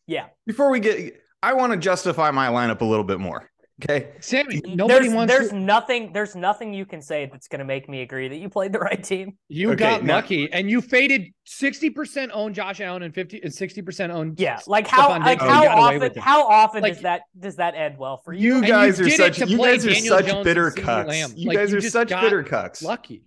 Yeah. 0.07 0.27
Before 0.47 0.71
we 0.71 0.81
get, 0.81 1.21
I 1.43 1.53
want 1.53 1.73
to 1.73 1.79
justify 1.79 2.31
my 2.31 2.49
lineup 2.49 2.81
a 2.81 2.85
little 2.85 3.05
bit 3.05 3.21
more. 3.21 3.51
Okay, 3.85 4.13
Sammy, 4.21 4.63
nobody 4.65 5.01
there's, 5.01 5.15
wants. 5.15 5.35
There's 5.35 5.49
to... 5.51 5.57
nothing. 5.57 6.11
There's 6.11 6.35
nothing 6.35 6.73
you 6.73 6.87
can 6.87 7.03
say 7.03 7.29
that's 7.31 7.47
going 7.47 7.59
to 7.59 7.65
make 7.67 7.91
me 7.91 8.01
agree 8.01 8.27
that 8.27 8.37
you 8.37 8.49
played 8.49 8.73
the 8.73 8.79
right 8.79 9.03
team. 9.05 9.37
You 9.49 9.73
Okay, 9.73 9.79
got 9.79 10.03
now- 10.03 10.15
lucky, 10.15 10.51
and 10.51 10.71
you 10.71 10.81
faded 10.81 11.27
sixty 11.45 11.91
percent 11.91 12.31
own 12.33 12.55
Josh 12.55 12.81
Allen 12.81 13.03
and 13.03 13.15
fifty 13.15 13.39
and 13.43 13.53
sixty 13.53 13.83
percent 13.83 14.13
own. 14.13 14.35
Yeah. 14.39 14.61
Like 14.67 14.87
how 14.87 15.11
Stefon 15.11 15.21
like 15.21 15.41
Diggs, 15.41 15.51
how 15.51 15.61
oh, 15.61 15.63
you 15.63 15.69
got 15.69 15.95
away 15.95 16.07
often 16.07 16.23
how 16.23 16.47
often 16.49 16.83
Like- 16.83 16.95
does 16.95 17.03
that 17.03 17.23
does 17.39 17.57
that 17.57 17.75
end 17.75 17.99
well 17.99 18.23
for 18.25 18.33
you? 18.33 18.57
you 18.57 18.67
guys 18.67 18.99
you 18.99 19.07
are 19.07 19.11
such 19.11 19.41
you 19.41 19.59
guys 19.59 19.85
are 19.85 19.91
Daniel 19.91 20.17
such 20.17 20.27
Jones 20.27 20.45
bitter 20.45 20.71
cucks. 20.71 21.37
You 21.37 21.49
Like, 21.49 21.59
guys 21.59 21.71
you 21.71 21.77
are 21.77 21.81
such 21.83 22.09
bitter 22.09 22.43
cucks. 22.43 22.83
Lucky. 22.83 23.25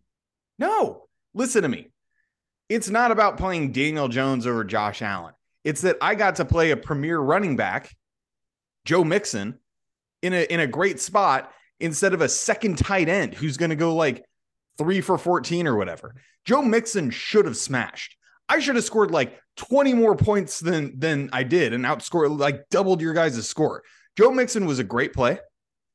No, 0.58 1.08
listen 1.36 1.62
to 1.62 1.70
me. 1.70 1.90
It's 2.70 2.90
not 2.90 3.12
about 3.12 3.38
playing 3.38 3.72
Daniel 3.72 4.08
Jones 4.08 4.48
over 4.48 4.64
Josh 4.64 5.04
Allen. 5.04 5.36
It's 5.64 5.82
that 5.82 5.98
I 6.02 6.16
got 6.16 6.38
to 6.38 6.46
play 6.46 6.72
a 6.72 6.78
premier 6.78 7.20
running 7.20 7.56
back, 7.56 7.96
Joe 8.86 9.04
Mixon, 9.04 9.60
in 10.22 10.34
a 10.34 10.44
in 10.44 10.60
a 10.60 10.68
great 10.68 11.00
spot 11.00 11.52
instead 11.80 12.14
of 12.14 12.22
a 12.22 12.30
second 12.30 12.78
tight 12.78 13.08
end 13.10 13.34
who's 13.34 13.58
going 13.58 13.70
to 13.70 13.76
go 13.76 13.96
like 13.96 14.26
three 14.78 15.02
for 15.02 15.18
14 15.18 15.68
or 15.68 15.76
whatever. 15.76 16.16
Joe 16.46 16.62
Mixon 16.62 17.10
should 17.10 17.46
have 17.46 17.58
smashed. 17.58 18.16
I 18.48 18.60
should 18.60 18.76
have 18.76 18.84
scored 18.84 19.12
like 19.12 19.40
20 19.58 19.94
more 19.94 20.16
points 20.16 20.60
than 20.60 20.98
than 21.00 21.30
I 21.34 21.44
did 21.44 21.74
and 21.74 21.86
outscored 21.86 22.38
like 22.40 22.68
doubled 22.70 23.02
your 23.02 23.14
guys' 23.14 23.48
score. 23.48 23.84
Joe 24.18 24.32
Mixon 24.32 24.66
was 24.66 24.80
a 24.80 24.84
great 24.84 25.14
play, 25.14 25.40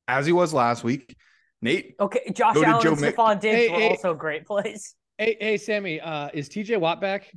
as 0.09 0.25
he 0.27 0.33
was 0.33 0.55
last 0.55 0.85
week. 0.85 1.17
Nate, 1.61 1.95
Okay, 1.99 2.31
Josh 2.33 2.57
Allen 2.57 2.83
Joe 2.83 2.93
and 2.93 3.01
Mix- 3.01 3.17
Stefon 3.17 3.41
Diggs 3.41 3.57
Hey, 3.57 3.69
were 3.71 3.79
hey. 3.81 3.89
also 3.91 4.15
great 4.15 4.47
plays. 4.47 4.95
Hey, 5.19 5.37
hey, 5.41 5.57
Sammy, 5.57 6.01
uh, 6.01 6.29
is 6.35 6.49
TJ 6.49 6.79
Watt 6.79 7.01
back? 7.01 7.31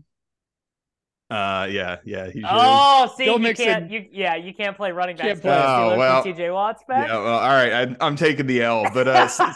Uh, 1.29 1.67
yeah, 1.69 1.97
yeah, 2.05 2.25
he 2.27 2.39
should. 2.39 2.49
Oh, 2.49 3.13
see, 3.17 3.25
Joe 3.25 3.33
you 3.33 3.39
Mixon- 3.39 3.65
can't, 3.65 3.91
you 3.91 4.05
yeah, 4.11 4.35
you 4.35 4.53
can't 4.53 4.77
play 4.77 4.91
running 4.91 5.17
Can't 5.17 5.41
play. 5.41 5.51
Oh, 5.51 5.97
well. 5.97 6.23
TJ 6.23 6.53
Watt's 6.53 6.83
back. 6.87 7.07
Yeah, 7.07 7.15
back. 7.15 7.23
well, 7.25 7.39
all 7.39 7.49
right. 7.49 7.73
I, 7.73 7.95
I'm 8.05 8.15
taking 8.15 8.47
the 8.47 8.63
L, 8.63 8.85
but 8.93 9.07
uh, 9.07 9.11
s- 9.11 9.39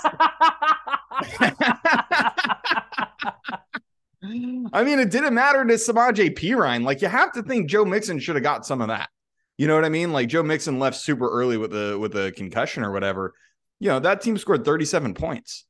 I 4.23 4.83
mean, 4.83 4.99
it 4.99 5.09
didn't 5.11 5.33
matter 5.33 5.65
to 5.65 5.73
Samaje 5.73 6.37
Perine. 6.37 6.83
Like, 6.83 7.01
you 7.01 7.07
have 7.07 7.31
to 7.33 7.43
think 7.43 7.69
Joe 7.69 7.85
Mixon 7.85 8.19
should 8.19 8.35
have 8.35 8.43
got 8.43 8.65
some 8.65 8.81
of 8.81 8.87
that. 8.89 9.09
You 9.57 9.67
know 9.67 9.75
what 9.75 9.85
I 9.85 9.89
mean? 9.89 10.11
Like, 10.11 10.27
Joe 10.29 10.43
Mixon 10.43 10.79
left 10.79 10.97
super 10.97 11.29
early 11.29 11.57
with 11.57 11.71
the 11.71 11.97
with 11.99 12.15
a 12.15 12.31
concussion 12.31 12.83
or 12.83 12.91
whatever. 12.91 13.33
You 13.79 13.89
know, 13.89 13.99
that 13.99 14.21
team 14.21 14.37
scored 14.37 14.63
37 14.63 15.13
points. 15.15 15.65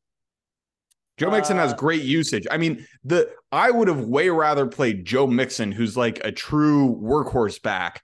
Joe 1.22 1.32
Mixon 1.32 1.58
has 1.58 1.72
Uh, 1.74 1.76
great 1.76 2.02
usage. 2.04 2.48
I 2.50 2.58
mean, 2.58 2.86
the 3.04 3.30
I 3.52 3.72
would 3.72 3.88
have 3.88 4.02
way 4.06 4.30
rather 4.30 4.66
played 4.66 5.06
Joe 5.06 5.28
Mixon, 5.28 5.72
who's 5.72 5.96
like 5.96 6.20
a 6.26 6.32
true 6.32 7.00
workhorse 7.02 7.62
back, 7.62 8.02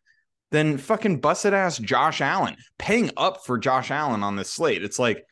than 0.52 0.78
fucking 0.78 1.20
busted 1.20 1.54
ass 1.54 1.78
Josh 1.78 2.22
Allen. 2.22 2.56
Paying 2.78 3.12
up 3.18 3.46
for 3.46 3.58
Josh 3.58 3.92
Allen 3.92 4.24
on 4.24 4.36
this 4.36 4.52
slate. 4.52 4.84
It's 4.84 5.00
like, 5.00 5.24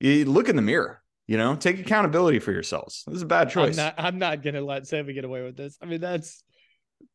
you 0.00 0.24
look 0.24 0.48
in 0.48 0.56
the 0.56 0.62
mirror. 0.62 1.00
You 1.28 1.36
know, 1.38 1.54
take 1.54 1.78
accountability 1.78 2.40
for 2.40 2.52
yourselves. 2.52 3.04
This 3.06 3.16
is 3.16 3.22
a 3.22 3.26
bad 3.26 3.46
I'm 3.48 3.52
choice. 3.52 3.76
not. 3.76 3.94
I'm 3.96 4.18
not 4.18 4.42
gonna 4.42 4.60
let 4.60 4.86
Sammy 4.86 5.12
get 5.12 5.24
away 5.24 5.42
with 5.42 5.56
this. 5.56 5.78
I 5.80 5.86
mean, 5.86 6.00
that's 6.00 6.42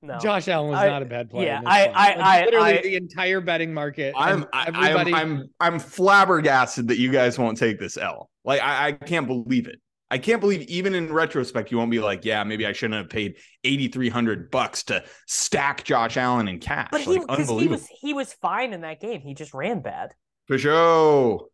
no. 0.01 0.17
Josh 0.17 0.47
Allen 0.47 0.69
was 0.71 0.79
I- 0.79 0.87
not 0.87 1.01
a 1.01 1.05
bad 1.05 1.29
player. 1.29 1.45
yeah, 1.47 1.61
I- 1.65 1.85
I- 1.87 1.87
Like, 1.87 2.17
I- 2.19 2.45
literally 2.45 2.79
I- 2.79 2.81
the 2.81 2.95
entire 2.95 3.41
betting 3.41 3.73
market. 3.73 4.13
I'm 4.17 4.43
and 4.43 4.47
I, 4.53 4.67
everybody. 4.67 5.13
I'm 5.13 5.31
I'm 5.59 5.73
I'm 5.73 5.79
flabbergasted 5.79 6.87
that 6.87 6.97
you 6.97 7.11
guys 7.11 7.37
won't 7.37 7.57
take 7.57 7.79
this 7.79 7.97
L. 7.97 8.29
Like 8.43 8.61
I, 8.61 8.87
I 8.87 8.91
can't 8.93 9.27
believe 9.27 9.67
it. 9.67 9.79
I 10.09 10.17
can't 10.17 10.39
believe 10.39 10.61
even 10.69 10.95
in 10.95 11.11
retrospect 11.11 11.69
you 11.71 11.77
won't 11.77 11.91
be 11.91 11.99
like, 11.99 12.23
yeah, 12.23 12.43
maybe 12.43 12.65
I 12.65 12.71
shouldn't 12.71 12.97
have 12.97 13.09
paid 13.09 13.35
eighty 13.63 13.87
three 13.89 14.09
hundred 14.09 14.49
bucks 14.51 14.83
to 14.83 15.03
stack 15.25 15.83
Josh 15.83 16.15
Allen 16.17 16.47
in 16.47 16.59
cash. 16.59 16.87
but 16.91 17.01
he 17.01 17.17
like 17.17 17.21
because 17.27 17.37
he 17.37 17.41
unbelievable. 17.43 17.71
was 17.81 17.87
he 18.01 18.13
was 18.13 18.33
fine 18.33 18.73
in 18.73 18.81
that 18.81 19.01
game. 19.01 19.21
He 19.21 19.33
just 19.33 19.53
ran 19.53 19.81
bad. 19.81 20.13
For 20.47 20.57
sure. 20.57 21.47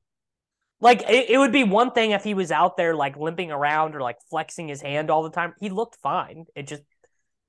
Like 0.79 1.01
it, 1.09 1.29
it 1.31 1.37
would 1.37 1.51
be 1.51 1.63
one 1.63 1.91
thing 1.91 2.11
if 2.11 2.23
he 2.23 2.33
was 2.33 2.51
out 2.51 2.77
there 2.77 2.93
like 2.93 3.17
limping 3.17 3.51
around 3.51 3.95
or 3.95 4.01
like 4.01 4.17
flexing 4.29 4.67
his 4.67 4.81
hand 4.81 5.09
all 5.09 5.23
the 5.23 5.31
time. 5.31 5.53
He 5.59 5.69
looked 5.69 5.95
fine. 6.03 6.45
It 6.55 6.67
just 6.67 6.83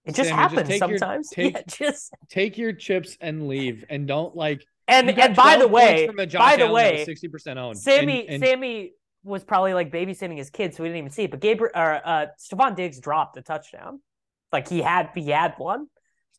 it 0.06 0.14
just 0.14 0.28
Sammy, 0.30 0.42
just 0.42 0.54
happens 0.54 0.68
your- 0.68 0.78
sometimes. 0.98 1.30
take- 1.32 1.54
yeah, 1.54 1.62
just 1.66 2.14
take 2.30 2.56
your 2.56 2.72
chips 2.72 3.16
and 3.20 3.48
leave, 3.48 3.84
and 3.90 4.06
don't 4.06 4.34
like. 4.36 4.64
and 4.88 5.10
and 5.10 5.34
by 5.36 5.56
the 5.56 5.66
way, 5.68 6.06
from 6.06 6.18
a 6.18 6.26
Josh 6.26 6.38
by 6.40 6.56
the 6.56 6.62
Allen 6.64 6.74
way, 6.74 7.04
sixty 7.04 7.28
percent 7.28 7.58
owned. 7.58 7.76
Sammy 7.78 8.20
And- 8.26 8.36
and 8.36 8.44
Sammy 8.44 8.92
was 9.24 9.42
probably 9.42 9.74
like 9.74 9.90
babysitting 9.90 10.36
his 10.36 10.50
kids, 10.50 10.76
so 10.76 10.82
we 10.82 10.88
didn't 10.90 10.98
even 10.98 11.10
see 11.10 11.24
it. 11.24 11.30
But 11.30 11.40
Gabriel 11.40 11.72
or 11.74 12.00
uh 12.04 12.26
Stefon 12.38 12.76
Diggs 12.76 13.00
dropped 13.00 13.36
a 13.36 13.42
touchdown. 13.42 14.00
Like 14.52 14.68
he 14.68 14.80
had 14.80 15.10
he 15.14 15.30
had 15.30 15.54
one. 15.58 15.88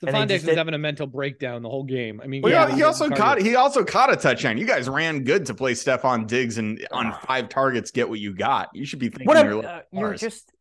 and 0.01 0.11
Stefon 0.15 0.27
Diggs 0.27 0.43
just 0.43 0.47
was 0.47 0.57
having 0.57 0.73
a 0.73 0.77
mental 0.77 1.07
breakdown 1.07 1.61
the 1.63 1.69
whole 1.69 1.83
game. 1.83 2.21
I 2.23 2.27
mean, 2.27 2.41
Well, 2.41 2.51
yeah, 2.51 2.69
he, 2.69 2.77
he 2.77 2.83
also 2.83 3.09
caught 3.09 3.41
he 3.41 3.55
also 3.55 3.83
caught 3.83 4.11
a 4.11 4.15
touchdown. 4.15 4.57
You 4.57 4.67
guys 4.67 4.87
ran 4.87 5.23
good 5.23 5.45
to 5.47 5.53
play 5.53 5.73
Stefon 5.73 6.27
Diggs 6.27 6.57
and 6.57 6.85
on 6.91 7.13
five 7.27 7.49
targets 7.49 7.91
get 7.91 8.07
what 8.07 8.19
you 8.19 8.33
got. 8.33 8.69
You 8.73 8.85
should 8.85 8.99
be 8.99 9.09
thinking 9.09 9.27
What 9.27 9.45
you're 9.45 9.65
uh, 9.65 9.81
you're 9.91 10.13
just 10.13 10.51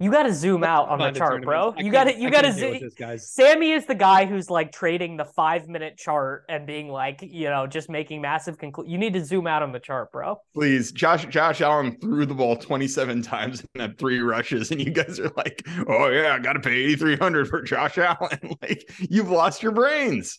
you 0.00 0.10
got 0.10 0.22
to 0.24 0.32
zoom 0.32 0.64
out 0.64 0.88
on 0.88 0.98
the 0.98 1.10
chart, 1.12 1.44
bro. 1.44 1.74
I 1.76 1.82
You 1.82 1.92
got 1.92 2.04
to 2.04 2.18
you 2.18 2.30
got 2.30 2.42
to 2.42 2.48
can't 2.48 2.56
deal 2.58 2.70
with 2.70 2.96
zoom. 2.98 3.08
this. 3.10 3.30
Sammy 3.30 3.72
is 3.72 3.86
the 3.86 3.94
guy 3.94 4.24
who's 4.24 4.48
like 4.50 4.72
trading 4.72 5.16
the 5.16 5.24
five 5.24 5.68
minute 5.68 5.96
chart 5.98 6.44
and 6.48 6.66
being 6.66 6.88
like, 6.88 7.20
you 7.22 7.50
know, 7.50 7.66
just 7.66 7.90
making 7.90 8.20
massive 8.20 8.56
conclu 8.58 8.88
You 8.88 8.98
need 8.98 9.12
to 9.12 9.24
zoom 9.24 9.46
out 9.46 9.62
on 9.62 9.72
the 9.72 9.80
chart, 9.80 10.10
bro. 10.10 10.40
Please, 10.54 10.90
Josh 10.90 11.26
Josh 11.26 11.60
Allen 11.60 11.98
threw 12.00 12.24
the 12.26 12.34
ball 12.34 12.56
27 12.56 13.22
times 13.22 13.64
and 13.74 13.82
had 13.82 13.98
three 13.98 14.20
rushes, 14.20 14.70
and 14.70 14.80
you 14.80 14.90
guys 14.90 15.20
are 15.20 15.30
like, 15.36 15.62
"Oh 15.86 16.08
yeah, 16.08 16.34
I 16.34 16.38
got 16.38 16.54
to 16.54 16.60
pay 16.60 16.72
8,300 16.92 17.48
for 17.48 17.62
Josh 17.62 17.98
Allen." 17.98 18.38
like 18.62 18.90
you've 18.98 19.30
lost 19.30 19.62
your 19.62 19.72
brains. 19.72 20.38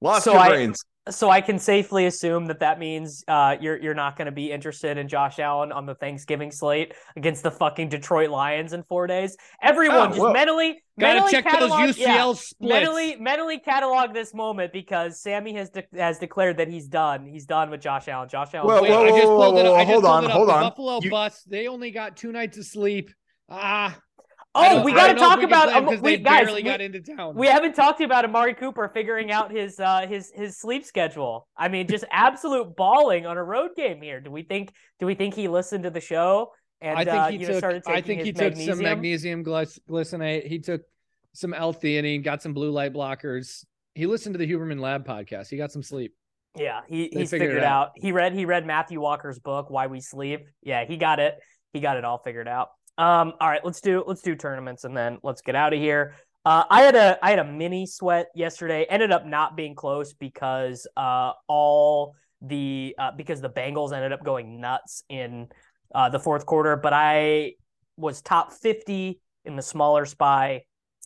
Lost 0.00 0.24
So 0.24 0.32
your 0.32 0.40
I- 0.40 0.48
brains. 0.48 0.82
So 1.08 1.30
I 1.30 1.40
can 1.40 1.60
safely 1.60 2.06
assume 2.06 2.46
that 2.46 2.58
that 2.58 2.80
means 2.80 3.22
uh, 3.28 3.56
you're 3.60 3.80
you're 3.80 3.94
not 3.94 4.16
going 4.18 4.26
to 4.26 4.32
be 4.32 4.50
interested 4.50 4.98
in 4.98 5.06
Josh 5.06 5.38
Allen 5.38 5.70
on 5.70 5.86
the 5.86 5.94
Thanksgiving 5.94 6.50
slate 6.50 6.94
against 7.14 7.44
the 7.44 7.50
fucking 7.52 7.90
Detroit 7.90 8.28
Lions 8.28 8.72
in 8.72 8.82
four 8.88 9.06
days. 9.06 9.36
Everyone 9.62 9.98
Oh, 9.98 10.06
just 10.08 10.18
whoa. 10.18 10.32
mentally 10.32 10.82
Gotta 10.98 11.14
mentally 11.20 11.30
check 11.30 11.44
those 11.44 11.52
catalog- 11.52 11.80
UCL 11.90 11.96
yeah, 12.00 12.32
splits. 12.32 12.58
mentally 12.60 13.16
mentally 13.20 13.58
catalog 13.60 14.14
this 14.14 14.34
moment 14.34 14.72
because 14.72 15.20
Sammy 15.20 15.54
has 15.54 15.70
de- 15.70 15.84
has 15.94 16.18
declared 16.18 16.56
that 16.56 16.66
he's 16.66 16.88
done. 16.88 17.24
He's 17.24 17.46
done 17.46 17.70
with 17.70 17.80
Josh 17.82 18.08
Allen. 18.08 18.28
Josh 18.28 18.52
Allen. 18.54 18.66
Whoa, 18.66 18.82
Wait, 18.82 18.90
whoa, 18.90 19.04
I 19.04 19.08
just 19.10 19.22
whoa, 19.28 19.36
pulled 19.36 19.58
it 19.58 19.64
whoa, 19.64 19.74
up. 19.74 19.78
I 19.78 19.84
whoa, 19.84 19.92
just 19.92 19.92
hold 19.92 20.04
on, 20.24 20.28
hold 20.30 20.48
The 20.48 20.52
on. 20.54 20.62
Buffalo 20.64 20.98
You- 21.02 21.10
bus. 21.12 21.42
They 21.44 21.68
only 21.68 21.92
got 21.92 22.16
two 22.16 22.32
nights 22.32 22.58
of 22.58 22.64
sleep. 22.66 23.12
Ah. 23.48 23.96
Oh, 24.56 24.82
we 24.82 24.92
got 24.92 25.08
to 25.08 25.14
don't 25.14 25.20
know 25.20 25.26
if 25.26 25.34
talk 25.34 25.42
about 25.42 25.68
um, 25.72 26.02
we, 26.02 26.16
guys. 26.16 26.52
we- 26.52 26.62
got 26.62 26.80
into 26.80 27.00
town. 27.00 27.34
We 27.34 27.46
haven't 27.46 27.74
talked 27.74 28.00
about 28.00 28.24
Amari 28.24 28.54
Cooper 28.54 28.90
figuring 28.92 29.30
out 29.30 29.50
his 29.50 29.78
uh 29.78 30.06
his 30.06 30.32
his 30.34 30.58
sleep 30.58 30.84
schedule. 30.84 31.46
I 31.56 31.68
mean, 31.68 31.86
just 31.88 32.04
absolute 32.10 32.74
balling 32.76 33.26
on 33.26 33.36
a 33.36 33.44
road 33.44 33.70
game 33.76 34.00
here. 34.00 34.20
Do 34.20 34.30
we 34.30 34.42
think 34.42 34.72
do 34.98 35.06
we 35.06 35.14
think 35.14 35.34
he 35.34 35.48
listened 35.48 35.84
to 35.84 35.90
the 35.90 36.00
show 36.00 36.52
and 36.80 36.98
I 36.98 37.04
think 37.04 37.16
uh, 37.16 37.28
he 37.28 37.36
you 37.36 37.46
know, 37.46 37.48
took. 37.48 37.58
started 37.58 37.82
taking 37.84 37.98
I 37.98 38.00
think 38.02 38.22
he 38.22 38.32
took 38.32 38.40
magnesium? 38.52 38.76
some 38.76 38.82
magnesium 38.84 39.44
glycinate. 39.44 40.46
He 40.46 40.58
took 40.58 40.82
some 41.32 41.54
L-theanine. 41.54 42.22
Got 42.24 42.42
some 42.42 42.52
blue 42.54 42.70
light 42.70 42.92
blockers. 42.92 43.64
He 43.94 44.06
listened 44.06 44.34
to 44.34 44.38
the 44.38 44.50
Huberman 44.50 44.80
Lab 44.80 45.06
podcast. 45.06 45.48
He 45.48 45.56
got 45.56 45.72
some 45.72 45.82
sleep. 45.82 46.14
Yeah, 46.54 46.80
he 46.88 47.10
They 47.12 47.20
he's 47.20 47.30
figured 47.30 47.50
figured 47.50 47.64
out. 47.64 47.88
out. 47.88 47.92
He 47.96 48.12
read 48.12 48.32
he 48.32 48.44
read 48.46 48.66
Matthew 48.66 49.00
Walker's 49.00 49.38
book 49.38 49.68
Why 49.70 49.86
We 49.86 50.00
Sleep. 50.00 50.46
Yeah, 50.62 50.84
he 50.86 50.96
got 50.96 51.18
it. 51.18 51.34
He 51.72 51.80
got 51.80 51.96
it 51.98 52.04
all 52.04 52.18
figured 52.18 52.48
out. 52.48 52.70
Um 52.98 53.34
all 53.40 53.48
right, 53.48 53.64
let's 53.64 53.80
do 53.80 54.04
let's 54.06 54.22
do 54.22 54.34
tournaments 54.34 54.84
and 54.84 54.96
then 54.96 55.18
let's 55.22 55.42
get 55.42 55.54
out 55.54 55.72
of 55.72 55.78
here. 55.78 56.14
Uh, 56.46 56.62
I 56.70 56.82
had 56.82 56.94
a 56.94 57.18
I 57.22 57.30
had 57.30 57.40
a 57.40 57.44
mini 57.44 57.86
sweat 57.86 58.28
yesterday. 58.34 58.86
Ended 58.88 59.10
up 59.10 59.26
not 59.26 59.56
being 59.56 59.74
close 59.74 60.12
because 60.12 60.86
uh, 60.96 61.32
all 61.48 62.14
the 62.40 62.94
uh, 62.98 63.10
because 63.16 63.40
the 63.40 63.50
Bengals 63.50 63.92
ended 63.92 64.12
up 64.12 64.24
going 64.24 64.60
nuts 64.60 65.02
in 65.08 65.48
uh, 65.92 66.08
the 66.08 66.20
fourth 66.20 66.46
quarter. 66.46 66.76
But 66.76 66.92
I 66.92 67.54
was 67.96 68.22
top 68.22 68.52
fifty 68.52 69.20
in 69.44 69.56
the 69.56 69.62
smaller 69.62 70.06
spy 70.06 70.62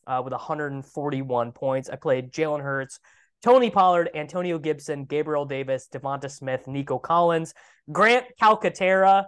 uh, 0.06 0.20
with 0.22 0.32
141 0.32 1.52
points. 1.52 1.88
I 1.88 1.96
played 1.96 2.32
Jalen 2.32 2.62
Hurts, 2.62 2.98
Tony 3.42 3.70
Pollard, 3.70 4.10
Antonio 4.14 4.58
Gibson, 4.58 5.04
Gabriel 5.04 5.44
Davis, 5.44 5.88
Devonta 5.92 6.30
Smith, 6.30 6.66
Nico 6.66 6.98
Collins, 6.98 7.54
Grant 7.90 8.26
Calcaterra, 8.40 9.24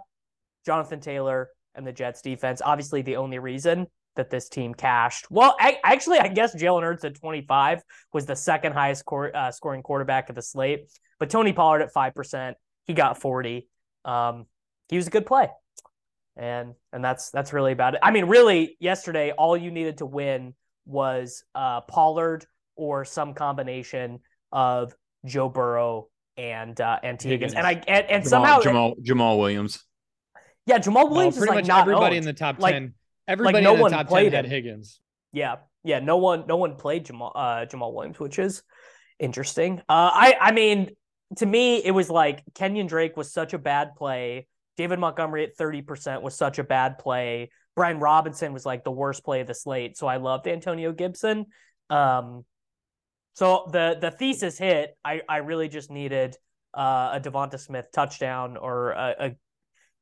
Jonathan 0.65 0.99
Taylor, 0.99 1.49
and 1.75 1.85
the 1.85 1.91
Jets 1.91 2.21
defense. 2.21 2.61
Obviously, 2.63 3.01
the 3.01 3.17
only 3.17 3.39
reason 3.39 3.87
that 4.15 4.29
this 4.29 4.49
team 4.49 4.73
cashed. 4.73 5.29
Well, 5.31 5.55
I, 5.59 5.79
actually, 5.83 6.19
I 6.19 6.27
guess 6.27 6.55
Jalen 6.55 6.83
Hurts 6.83 7.03
at 7.03 7.15
25 7.15 7.81
was 8.13 8.25
the 8.25 8.35
second 8.35 8.73
highest 8.73 9.05
cor- 9.05 9.35
uh, 9.35 9.51
scoring 9.51 9.81
quarterback 9.81 10.29
of 10.29 10.35
the 10.35 10.41
slate, 10.41 10.91
but 11.19 11.29
Tony 11.29 11.53
Pollard 11.53 11.81
at 11.81 11.93
5%, 11.93 12.53
he 12.85 12.93
got 12.93 13.19
40. 13.19 13.67
Um, 14.05 14.45
he 14.89 14.97
was 14.97 15.07
a 15.07 15.09
good 15.09 15.25
play. 15.25 15.49
And 16.35 16.73
and 16.91 17.05
that's 17.05 17.29
that's 17.29 17.53
really 17.53 17.73
about 17.73 17.93
it. 17.93 17.99
I 18.01 18.09
mean, 18.09 18.25
really, 18.25 18.75
yesterday 18.79 19.31
all 19.31 19.55
you 19.55 19.69
needed 19.69 19.99
to 19.99 20.07
win 20.07 20.55
was 20.87 21.43
uh, 21.53 21.81
Pollard 21.81 22.47
or 22.75 23.05
some 23.05 23.35
combination 23.35 24.19
of 24.51 24.95
Joe 25.25 25.47
Burrow 25.47 26.07
and 26.35 26.79
uh, 26.81 26.97
and. 27.03 27.21
Higgins. 27.21 27.53
And 27.53 27.67
I 27.67 27.73
and, 27.87 28.09
and 28.09 28.23
Jamaal, 28.23 28.27
somehow 28.27 28.59
Jamaal 28.61 28.95
Jamaal 29.05 29.37
Williams. 29.37 29.83
Yeah, 30.65 30.79
Jamaal 30.79 30.93
No, 30.93 31.05
Williams 31.07 31.35
is 31.35 31.39
pretty 31.39 31.49
like 31.55 31.63
much 31.63 31.67
not 31.67 31.81
everybody 31.81 32.15
owned. 32.17 32.25
in 32.25 32.25
the 32.25 32.33
top 32.33 32.59
Like- 32.59 32.73
ten. 32.73 32.93
Everybody 33.27 33.61
no 33.61 33.71
in 33.71 33.77
the 33.77 33.81
one 33.83 33.91
top 33.91 33.99
ten 34.01 34.07
played 34.07 34.33
had. 34.33 34.45
Higgins. 34.45 34.99
Yeah, 35.31 35.55
yeah. 35.83 35.99
No 35.99 36.17
one, 36.17 36.45
no 36.47 36.57
one 36.57 36.75
played 36.75 37.05
Jamaal, 37.05 37.31
uh, 37.33 37.65
Jamaal 37.65 37.93
Williams, 37.93 38.19
which 38.19 38.37
is 38.37 38.63
interesting. 39.17 39.79
Uh, 39.87 40.09
I, 40.13 40.35
I 40.39 40.51
mean, 40.51 40.89
to 41.37 41.45
me, 41.45 41.77
it 41.83 41.91
was 41.91 42.09
like 42.09 42.43
Kenyon 42.53 42.85
Drake 42.87 43.15
was 43.15 43.31
such 43.31 43.53
a 43.53 43.57
bad 43.57 43.95
play. 43.95 44.47
David 44.75 44.99
Montgomery 44.99 45.45
at 45.45 45.55
thirty 45.55 45.81
percent 45.81 46.21
was 46.21 46.35
such 46.35 46.59
a 46.59 46.63
bad 46.63 46.97
play. 46.97 47.49
Brian 47.75 47.99
Robinson 47.99 48.51
was 48.53 48.65
like 48.65 48.83
the 48.83 48.91
worst 48.91 49.23
play 49.23 49.39
of 49.41 49.47
the 49.47 49.55
slate. 49.55 49.97
So 49.97 50.05
I 50.05 50.17
loved 50.17 50.47
Antonio 50.47 50.91
Gibson. 50.91 51.45
Um, 51.89 52.43
so 53.35 53.69
the 53.71 53.97
the 53.99 54.11
thesis 54.11 54.57
hit. 54.57 54.97
I 55.03 55.21
I 55.29 55.37
really 55.37 55.69
just 55.69 55.89
needed 55.89 56.35
uh, 56.73 57.11
a 57.13 57.19
Devonta 57.21 57.59
Smith 57.59 57.87
touchdown 57.93 58.57
or 58.57 58.91
a, 58.91 59.15
a 59.19 59.31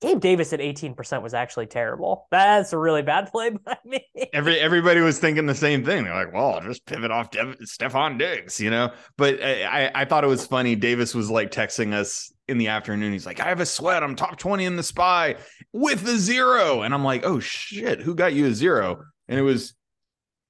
Gabe 0.01 0.19
Davis 0.19 0.51
at 0.51 0.59
eighteen 0.59 0.95
percent 0.95 1.21
was 1.21 1.33
actually 1.33 1.67
terrible. 1.67 2.27
That's 2.31 2.73
a 2.73 2.77
really 2.77 3.03
bad 3.03 3.31
play 3.31 3.49
by 3.65 3.77
me. 3.85 4.03
Every 4.33 4.59
everybody 4.59 4.99
was 4.99 5.19
thinking 5.19 5.45
the 5.45 5.53
same 5.55 5.85
thing. 5.85 6.03
They're 6.03 6.13
like, 6.13 6.33
"Well, 6.33 6.55
I'll 6.55 6.61
just 6.61 6.85
pivot 6.85 7.11
off 7.11 7.29
Dev- 7.31 7.57
Stefon 7.59 8.17
Diggs," 8.17 8.59
you 8.59 8.71
know. 8.71 8.91
But 9.17 9.41
I, 9.43 9.91
I 9.93 10.05
thought 10.05 10.23
it 10.23 10.27
was 10.27 10.45
funny. 10.45 10.75
Davis 10.75 11.13
was 11.13 11.29
like 11.29 11.51
texting 11.51 11.93
us 11.93 12.33
in 12.47 12.57
the 12.57 12.69
afternoon. 12.69 13.13
He's 13.13 13.25
like, 13.27 13.39
"I 13.39 13.45
have 13.45 13.59
a 13.59 13.65
sweat. 13.65 14.01
I'm 14.01 14.15
top 14.15 14.37
twenty 14.37 14.65
in 14.65 14.75
the 14.75 14.83
spy 14.83 15.35
with 15.71 16.07
a 16.07 16.17
zero. 16.17 16.81
and 16.81 16.93
I'm 16.93 17.03
like, 17.03 17.23
"Oh 17.23 17.39
shit, 17.39 18.01
who 18.01 18.15
got 18.15 18.33
you 18.33 18.47
a 18.47 18.53
zero? 18.53 19.03
And 19.27 19.39
it 19.39 19.43
was 19.43 19.75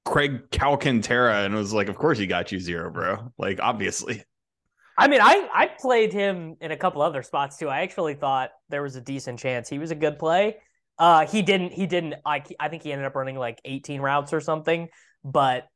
Craig 0.05 0.49
Calcaterra, 0.49 1.45
and 1.45 1.53
it 1.53 1.57
was 1.57 1.73
like, 1.73 1.89
"Of 1.89 1.97
course 1.97 2.17
he 2.17 2.25
got 2.25 2.51
you 2.53 2.59
zero, 2.59 2.89
bro. 2.89 3.33
Like 3.37 3.59
obviously." 3.61 4.23
I 4.97 5.07
mean, 5.07 5.21
I 5.21 5.47
I 5.53 5.67
played 5.67 6.13
him 6.13 6.55
in 6.61 6.71
a 6.71 6.77
couple 6.77 7.01
other 7.01 7.23
spots 7.23 7.57
too. 7.57 7.69
I 7.69 7.81
actually 7.81 8.15
thought 8.15 8.51
there 8.69 8.83
was 8.83 8.95
a 8.95 9.01
decent 9.01 9.39
chance 9.39 9.69
he 9.69 9.79
was 9.79 9.91
a 9.91 9.95
good 9.95 10.19
play. 10.19 10.57
Uh, 10.97 11.25
he 11.25 11.41
didn't. 11.41 11.73
He 11.73 11.87
didn't. 11.87 12.15
I 12.25 12.43
I 12.59 12.67
think 12.69 12.83
he 12.83 12.91
ended 12.91 13.07
up 13.07 13.15
running 13.15 13.37
like 13.37 13.59
18 13.65 14.01
routes 14.01 14.33
or 14.33 14.41
something. 14.41 14.89
But 15.23 15.67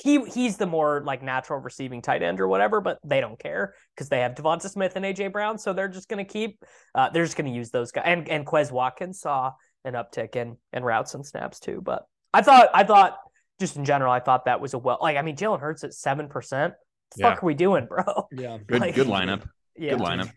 he 0.00 0.24
he's 0.24 0.56
the 0.56 0.66
more 0.66 1.02
like 1.04 1.22
natural 1.22 1.58
receiving 1.58 2.00
tight 2.00 2.22
end 2.22 2.40
or 2.40 2.48
whatever. 2.48 2.80
But 2.80 2.98
they 3.04 3.20
don't 3.20 3.38
care 3.38 3.74
because 3.94 4.08
they 4.08 4.20
have 4.20 4.34
Devonta 4.34 4.70
Smith 4.70 4.94
and 4.96 5.04
AJ 5.04 5.32
Brown, 5.32 5.58
so 5.58 5.72
they're 5.72 5.88
just 5.88 6.08
gonna 6.08 6.24
keep. 6.24 6.62
Uh, 6.94 7.10
they're 7.10 7.24
just 7.24 7.36
gonna 7.36 7.50
use 7.50 7.70
those 7.70 7.90
guys. 7.90 8.04
And 8.06 8.28
and 8.28 8.46
Quez 8.46 8.70
Watkins 8.70 9.20
saw 9.20 9.52
an 9.84 9.94
uptick 9.94 10.36
in 10.36 10.56
in 10.72 10.84
routes 10.84 11.14
and 11.14 11.26
snaps 11.26 11.60
too. 11.60 11.80
But 11.82 12.04
I 12.32 12.42
thought 12.42 12.70
I 12.72 12.84
thought 12.84 13.18
just 13.60 13.76
in 13.76 13.84
general, 13.84 14.12
I 14.12 14.20
thought 14.20 14.44
that 14.44 14.60
was 14.60 14.74
a 14.74 14.78
well. 14.78 14.98
Like 15.00 15.16
I 15.16 15.22
mean, 15.22 15.36
Jalen 15.36 15.60
Hurts 15.60 15.84
at 15.84 15.92
seven 15.92 16.28
percent. 16.28 16.74
Yeah. 17.16 17.30
Fuck, 17.34 17.42
are 17.42 17.46
we 17.46 17.54
doing, 17.54 17.86
bro? 17.86 18.04
Yeah. 18.32 18.58
Good 18.66 18.80
Like- 18.80 18.94
good 18.94 19.06
lineup. 19.06 19.48
Yeah. 19.76 19.92
Good 19.96 20.00
lineup. 20.00 20.32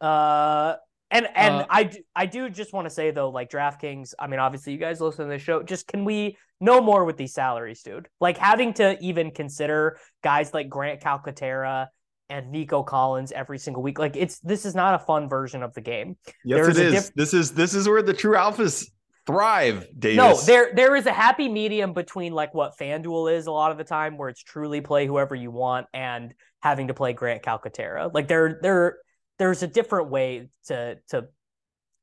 Uh, 0.00 0.76
and 1.10 1.26
and 1.34 1.54
Uh, 1.62 1.66
I 1.70 1.84
do, 1.84 1.98
I 2.14 2.26
do 2.26 2.50
just 2.50 2.72
want 2.72 2.86
to 2.86 2.90
say 2.90 3.10
though, 3.12 3.30
like 3.30 3.50
DraftKings. 3.50 4.14
I 4.18 4.26
mean, 4.26 4.40
obviously 4.40 4.72
you 4.72 4.78
guys 4.78 5.00
listen 5.00 5.26
to 5.26 5.30
the 5.30 5.38
show. 5.38 5.62
Just 5.62 5.86
can 5.86 6.04
we 6.04 6.36
no 6.60 6.80
more 6.80 7.04
with 7.04 7.16
these 7.16 7.32
salaries, 7.34 7.82
dude? 7.82 8.08
Like 8.20 8.38
having 8.38 8.74
to 8.74 8.98
even 9.00 9.30
consider 9.30 9.98
guys 10.24 10.52
like 10.52 10.68
Grant 10.68 11.00
Calcaterra 11.00 11.88
and 12.28 12.50
Nico 12.50 12.82
Collins 12.82 13.30
every 13.30 13.58
single 13.58 13.82
week. 13.82 13.98
Like 14.00 14.16
it's 14.16 14.40
this 14.40 14.66
is 14.66 14.74
not 14.74 14.94
a 14.94 14.98
fun 14.98 15.28
version 15.28 15.62
of 15.62 15.72
the 15.74 15.80
game. 15.80 16.16
Yes, 16.44 16.64
There's 16.66 16.78
it 16.78 16.82
a 16.84 16.86
is. 16.88 17.04
diff- 17.04 17.14
this 17.14 17.34
is 17.34 17.52
this 17.52 17.74
is 17.74 17.88
where 17.88 18.02
the 18.02 18.14
true 18.14 18.34
alphas 18.34 18.90
thrive, 19.26 19.86
Davis. 19.98 20.16
No, 20.16 20.36
there 20.40 20.72
there 20.74 20.96
is 20.96 21.06
a 21.06 21.12
happy 21.12 21.48
medium 21.48 21.92
between 21.92 22.32
like 22.32 22.54
what 22.54 22.78
FanDuel 22.78 23.34
is 23.34 23.46
a 23.46 23.52
lot 23.52 23.72
of 23.72 23.78
the 23.78 23.84
time, 23.84 24.16
where 24.16 24.28
it's 24.28 24.42
truly 24.42 24.80
play 24.80 25.06
whoever 25.06 25.34
you 25.34 25.50
want, 25.50 25.86
and 25.92 26.34
having 26.60 26.88
to 26.88 26.94
play 26.94 27.12
Grant 27.12 27.42
Calcaterra. 27.42 28.12
Like 28.12 28.28
there 28.28 28.58
there 28.62 28.98
there's 29.38 29.62
a 29.62 29.66
different 29.66 30.10
way 30.10 30.48
to 30.66 30.98
to 31.08 31.28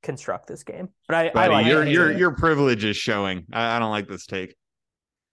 construct 0.03 0.47
this 0.47 0.63
game. 0.63 0.89
But 1.07 1.15
I, 1.15 1.27
I 1.27 1.31
Buddy, 1.31 1.53
like 1.53 1.65
your 1.65 1.83
it. 1.83 1.91
your 1.91 2.11
your 2.11 2.31
privilege 2.31 2.83
is 2.83 2.97
showing. 2.97 3.45
I, 3.51 3.77
I 3.77 3.79
don't 3.79 3.91
like 3.91 4.07
this 4.07 4.25
take. 4.25 4.55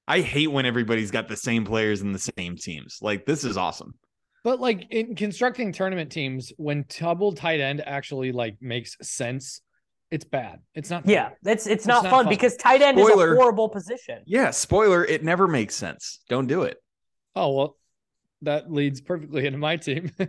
I 0.08 0.20
hate 0.20 0.48
when 0.48 0.66
everybody's 0.66 1.10
got 1.10 1.28
the 1.28 1.36
same 1.36 1.64
players 1.64 2.00
in 2.00 2.12
the 2.12 2.18
same 2.18 2.56
teams. 2.56 2.98
Like 3.00 3.26
this 3.26 3.44
is 3.44 3.56
awesome. 3.56 3.94
But 4.42 4.58
like 4.58 4.86
in 4.90 5.14
constructing 5.14 5.72
tournament 5.72 6.10
teams, 6.10 6.52
when 6.56 6.86
double 6.98 7.32
tight 7.32 7.60
end 7.60 7.82
actually 7.86 8.32
like 8.32 8.56
makes 8.60 8.96
sense, 9.02 9.60
it's 10.10 10.24
bad. 10.24 10.60
It's 10.74 10.90
not. 10.90 11.04
fun. 11.04 11.12
Yeah, 11.12 11.30
it's 11.44 11.66
it's 11.66 11.86
not, 11.86 12.04
not 12.04 12.10
fun, 12.10 12.24
fun. 12.24 12.28
because 12.28 12.56
tight 12.56 12.82
end 12.82 12.98
is 12.98 13.08
a 13.08 13.12
horrible 13.12 13.68
position. 13.68 14.22
Yeah, 14.26 14.50
spoiler, 14.50 15.04
it 15.04 15.22
never 15.22 15.46
makes 15.46 15.74
sense. 15.74 16.20
Don't 16.28 16.46
do 16.46 16.62
it. 16.62 16.78
Oh 17.36 17.54
well, 17.54 17.76
that 18.42 18.72
leads 18.72 19.00
perfectly 19.00 19.46
into 19.46 19.58
my 19.58 19.76
team. 19.76 20.10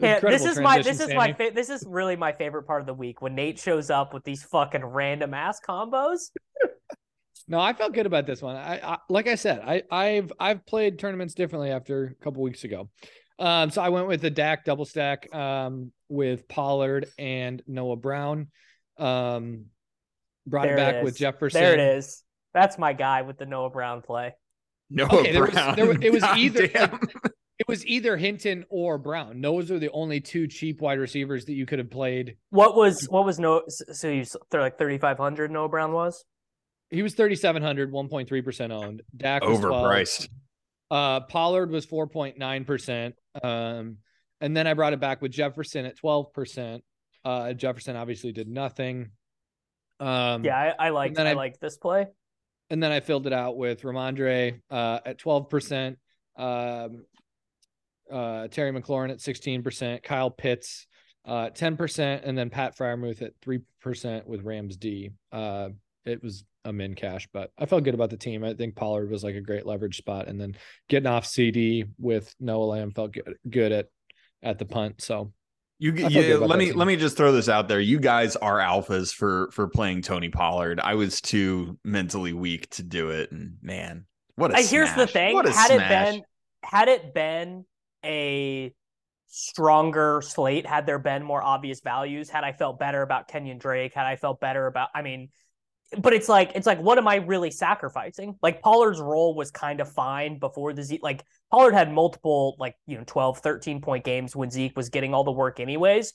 Yeah, 0.00 0.20
this 0.20 0.44
is 0.44 0.58
my 0.58 0.78
this 0.78 0.86
transition, 0.86 1.10
is 1.10 1.16
my 1.16 1.26
Sammy. 1.26 1.50
fa- 1.50 1.54
this 1.54 1.68
is 1.68 1.84
really 1.86 2.16
my 2.16 2.32
favorite 2.32 2.62
part 2.64 2.80
of 2.80 2.86
the 2.86 2.94
week 2.94 3.20
when 3.20 3.34
Nate 3.34 3.58
shows 3.58 3.90
up 3.90 4.14
with 4.14 4.24
these 4.24 4.42
fucking 4.44 4.84
random 4.84 5.34
ass 5.34 5.60
combos. 5.66 6.30
No, 7.48 7.58
I 7.58 7.72
felt 7.72 7.92
good 7.92 8.06
about 8.06 8.26
this 8.26 8.40
one. 8.40 8.56
I, 8.56 8.78
I 8.78 8.98
like 9.08 9.26
I 9.26 9.34
said, 9.34 9.60
I 9.60 9.82
I've 9.90 10.32
I've 10.38 10.64
played 10.66 10.98
tournaments 10.98 11.34
differently 11.34 11.70
after 11.70 12.16
a 12.18 12.24
couple 12.24 12.42
weeks 12.42 12.64
ago. 12.64 12.88
Um, 13.40 13.70
so 13.70 13.80
I 13.82 13.88
went 13.88 14.06
with 14.06 14.20
the 14.20 14.30
Dak 14.30 14.64
double 14.64 14.84
stack 14.84 15.34
um 15.34 15.92
with 16.08 16.46
Pollard 16.48 17.06
and 17.18 17.62
Noah 17.66 17.96
Brown. 17.96 18.48
Um, 18.98 19.66
brought 20.46 20.64
There 20.64 20.76
it 20.76 20.80
it 20.80 20.92
back 20.92 21.04
with. 21.04 21.16
Jefferson. 21.16 21.60
There 21.60 21.72
it 21.74 21.80
is. 21.96 22.22
That's 22.54 22.78
my 22.78 22.92
guy 22.92 23.22
with 23.22 23.38
the 23.38 23.46
Noah 23.46 23.70
Brown 23.70 24.02
play. 24.02 24.34
Noah 24.90 25.20
Okay, 25.20 25.32
there 25.32 25.42
was- 25.42 25.50
Brown. 25.52 25.76
there 25.76 25.90
it 26.02 26.12
was 26.12 26.22
either- 26.36 26.68
Goddamn. 26.68 27.00
It 27.58 27.68
was 27.68 27.84
either 27.86 28.16
Hinton 28.16 28.64
or 28.70 28.96
Brown. 28.96 29.42
Those 29.42 29.70
are 29.70 29.78
the 29.78 29.90
only 29.90 30.20
two 30.20 30.46
cheap 30.48 30.80
wide 30.80 30.98
receivers 30.98 31.44
that 31.44 31.52
you 31.52 31.66
could 31.66 31.78
have 31.78 31.90
played. 31.90 32.36
What 32.48 32.74
was 32.74 33.04
what 33.10 33.26
was 33.26 33.38
no? 33.38 33.62
So 33.68 34.08
you 34.08 34.24
they're 34.50 34.62
like 34.62 34.78
thirty 34.78 34.96
five 34.96 35.18
hundred. 35.18 35.50
Noah 35.50 35.68
Brown 35.68 35.92
was. 35.92 36.24
he 36.90 37.02
was 37.02 37.14
3,700, 37.14 37.92
1.3% 37.92 38.70
owned. 38.72 39.02
Dak 39.14 39.44
was 39.44 39.60
12. 39.60 39.74
Overpriced. 39.86 40.28
Uh, 40.90 41.20
Pollard 41.20 41.70
was 41.70 41.86
4.9%. 41.86 43.12
Um, 43.42 43.96
and 44.40 44.56
then 44.56 44.66
I 44.66 44.74
brought 44.74 44.92
it 44.92 45.00
back 45.00 45.22
with 45.22 45.32
Jefferson 45.32 45.84
at 45.86 45.96
12%. 45.98 46.80
Uh, 47.24 47.52
Jefferson 47.52 47.96
obviously 47.96 48.32
did 48.32 48.48
nothing. 48.48 49.10
Um, 50.00 50.44
Yeah, 50.44 50.56
I, 50.78 50.86
I 50.86 50.90
like 50.90 51.18
I, 51.18 51.30
I- 51.30 51.32
like 51.34 51.60
this 51.60 51.76
play. 51.76 52.06
and 52.70 52.82
then 52.82 52.90
I 52.90 53.00
filled 53.00 53.26
it 53.26 53.32
out 53.32 53.56
with 53.56 53.82
Rhamondre 53.82 54.60
uh, 54.70 55.00
at 55.04 55.18
12%, 55.20 55.96
um, 56.36 57.04
uh, 58.10 58.48
Terry 58.48 58.72
McLaurin 58.72 59.10
at 59.10 59.18
16%, 59.18 60.02
Kyle 60.02 60.30
Pitts 60.30 60.86
uh, 61.26 61.50
10%, 61.50 62.20
and 62.24 62.36
then 62.36 62.48
Pat 62.48 62.76
Freiermuth 62.78 63.20
at 63.22 63.32
3% 63.42 64.26
with 64.26 64.42
Rams 64.42 64.76
D. 64.78 65.10
Uh, 65.30 65.68
it 66.04 66.22
was 66.22 66.44
a 66.64 66.72
min 66.72 66.94
cash, 66.94 67.28
but 67.32 67.50
I 67.58 67.66
felt 67.66 67.84
good 67.84 67.94
about 67.94 68.10
the 68.10 68.16
team. 68.16 68.44
I 68.44 68.54
think 68.54 68.76
Pollard 68.76 69.10
was 69.10 69.24
like 69.24 69.34
a 69.34 69.40
great 69.40 69.66
leverage 69.66 69.96
spot, 69.96 70.28
and 70.28 70.40
then 70.40 70.56
getting 70.88 71.06
off 71.08 71.24
CeeDee 71.26 71.88
with 71.98 72.34
Noah 72.40 72.64
Lamb 72.64 72.92
felt 72.92 73.12
good, 73.12 73.36
good 73.48 73.72
at 73.72 73.86
at 74.42 74.58
the 74.58 74.64
punt. 74.66 75.00
So 75.02 75.32
You, 75.78 75.92
I 76.02 76.10
feel 76.10 76.22
yeah, 76.22 76.22
good 76.24 76.36
about 76.36 76.50
let 76.50 76.58
me 76.58 76.66
team. 76.66 76.74
let 76.74 76.86
me 76.86 76.96
just 76.96 77.16
throw 77.16 77.32
this 77.32 77.48
out 77.48 77.68
there. 77.68 77.80
You 77.80 77.98
guys 78.00 78.36
are 78.36 78.58
alphas 78.58 79.12
for 79.14 79.50
for 79.52 79.68
playing 79.68 80.02
Tony 80.02 80.28
Pollard. 80.28 80.80
I 80.80 80.94
was 80.94 81.20
too 81.20 81.78
mentally 81.84 82.32
weak 82.32 82.68
to 82.70 82.82
do 82.82 83.10
it, 83.10 83.32
and 83.32 83.56
man, 83.62 84.06
what 84.36 84.50
a 84.52 84.56
Uh, 84.56 84.62
here's 84.62 84.92
the 84.94 85.06
thing: 85.06 85.34
What 85.34 85.46
a 85.46 85.52
had 85.52 85.70
smash. 85.70 85.80
it 85.80 85.88
been 85.88 86.24
had 86.62 86.88
it 86.88 87.14
been 87.14 87.64
a 88.04 88.74
stronger 89.28 90.20
slate, 90.24 90.66
had 90.66 90.86
there 90.86 90.98
been 90.98 91.22
more 91.22 91.42
obvious 91.42 91.80
values, 91.80 92.28
had 92.30 92.44
I 92.44 92.52
felt 92.52 92.78
better 92.78 93.02
about 93.02 93.28
Kenyon 93.28 93.58
Drake, 93.58 93.94
had 93.94 94.06
I 94.06 94.16
felt 94.16 94.40
better 94.40 94.66
about, 94.66 94.88
I 94.94 95.02
mean, 95.02 95.28
but 95.98 96.12
it's 96.12 96.28
like 96.28 96.52
it's 96.54 96.66
like 96.66 96.80
what 96.80 96.98
am 96.98 97.08
I 97.08 97.16
really 97.16 97.50
sacrificing? 97.50 98.36
Like 98.42 98.62
Pollard's 98.62 99.00
role 99.00 99.34
was 99.34 99.50
kind 99.50 99.80
of 99.80 99.90
fine 99.90 100.38
before 100.38 100.72
the 100.72 100.82
Zeke. 100.82 101.02
Like 101.02 101.24
Pollard 101.50 101.72
had 101.72 101.92
multiple 101.92 102.56
like 102.58 102.76
you 102.86 102.96
know 102.96 103.04
12, 103.06 103.38
13 103.38 103.80
point 103.80 104.04
games 104.04 104.36
when 104.36 104.50
Zeke 104.50 104.76
was 104.76 104.88
getting 104.88 105.14
all 105.14 105.24
the 105.24 105.32
work 105.32 105.58
anyways. 105.58 106.12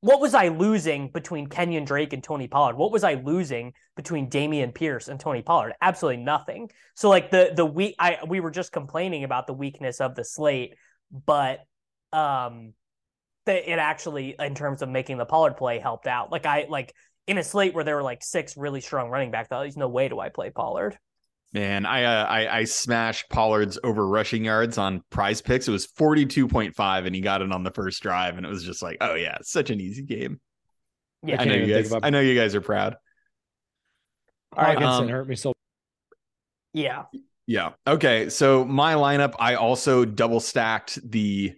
What 0.00 0.20
was 0.20 0.34
I 0.34 0.48
losing 0.48 1.08
between 1.08 1.46
Kenyon 1.46 1.86
Drake 1.86 2.12
and 2.12 2.22
Tony 2.22 2.46
Pollard? 2.46 2.76
What 2.76 2.92
was 2.92 3.04
I 3.04 3.14
losing 3.14 3.72
between 3.96 4.28
Dameon 4.28 4.74
Pierce 4.74 5.08
and 5.08 5.18
Tony 5.18 5.40
Pollard? 5.40 5.72
Absolutely 5.80 6.22
nothing. 6.22 6.70
So 6.94 7.08
like 7.08 7.30
the 7.30 7.52
the 7.56 7.64
weak 7.64 7.94
I 7.98 8.18
we 8.26 8.40
were 8.40 8.50
just 8.50 8.72
complaining 8.72 9.24
about 9.24 9.46
the 9.46 9.54
weakness 9.54 10.00
of 10.02 10.14
the 10.14 10.24
slate, 10.24 10.74
but 11.24 11.60
um 12.12 12.74
that 13.46 13.70
it 13.70 13.78
actually 13.78 14.34
in 14.38 14.54
terms 14.54 14.82
of 14.82 14.90
making 14.90 15.16
the 15.16 15.24
Pollard 15.24 15.56
play 15.56 15.78
helped 15.78 16.06
out. 16.06 16.30
Like 16.30 16.44
I 16.44 16.66
like 16.68 16.94
in 17.26 17.38
a 17.38 17.44
slate 17.44 17.74
where 17.74 17.84
there 17.84 17.96
were 17.96 18.02
like 18.02 18.22
six 18.22 18.56
really 18.56 18.80
strong 18.80 19.10
running 19.10 19.30
backs, 19.30 19.48
there's 19.48 19.76
no 19.76 19.88
way 19.88 20.08
do 20.08 20.20
I 20.20 20.28
play 20.28 20.50
Pollard. 20.50 20.98
Man, 21.52 21.86
I, 21.86 22.02
uh, 22.02 22.24
I 22.24 22.58
I 22.58 22.64
smashed 22.64 23.30
Pollard's 23.30 23.78
over 23.84 24.06
rushing 24.06 24.44
yards 24.44 24.76
on 24.76 25.02
PrizePicks. 25.12 25.68
It 25.68 25.70
was 25.70 25.86
forty 25.86 26.26
two 26.26 26.48
point 26.48 26.74
five, 26.74 27.06
and 27.06 27.14
he 27.14 27.20
got 27.20 27.42
it 27.42 27.52
on 27.52 27.62
the 27.62 27.70
first 27.70 28.02
drive, 28.02 28.36
and 28.36 28.44
it 28.44 28.48
was 28.48 28.64
just 28.64 28.82
like, 28.82 28.96
oh 29.00 29.14
yeah, 29.14 29.36
it's 29.38 29.52
such 29.52 29.70
an 29.70 29.80
easy 29.80 30.02
game. 30.02 30.40
Yeah. 31.22 31.34
I 31.34 31.36
can't 31.38 31.48
know 31.50 31.54
you 31.66 31.74
guys. 31.74 31.90
about- 31.90 32.04
I 32.04 32.10
know 32.10 32.20
you 32.20 32.34
guys 32.38 32.54
are 32.54 32.60
proud. 32.60 32.96
All 34.56 34.64
right. 34.64 34.76
Hockenson 34.76 35.02
um, 35.02 35.08
hurt 35.08 35.28
me 35.28 35.36
so. 35.36 35.52
Yeah. 36.72 37.04
Yeah. 37.46 37.70
Okay. 37.86 38.30
So 38.30 38.64
my 38.64 38.94
lineup, 38.94 39.34
I 39.38 39.54
also 39.54 40.04
double 40.04 40.40
stacked 40.40 40.98
the 41.08 41.54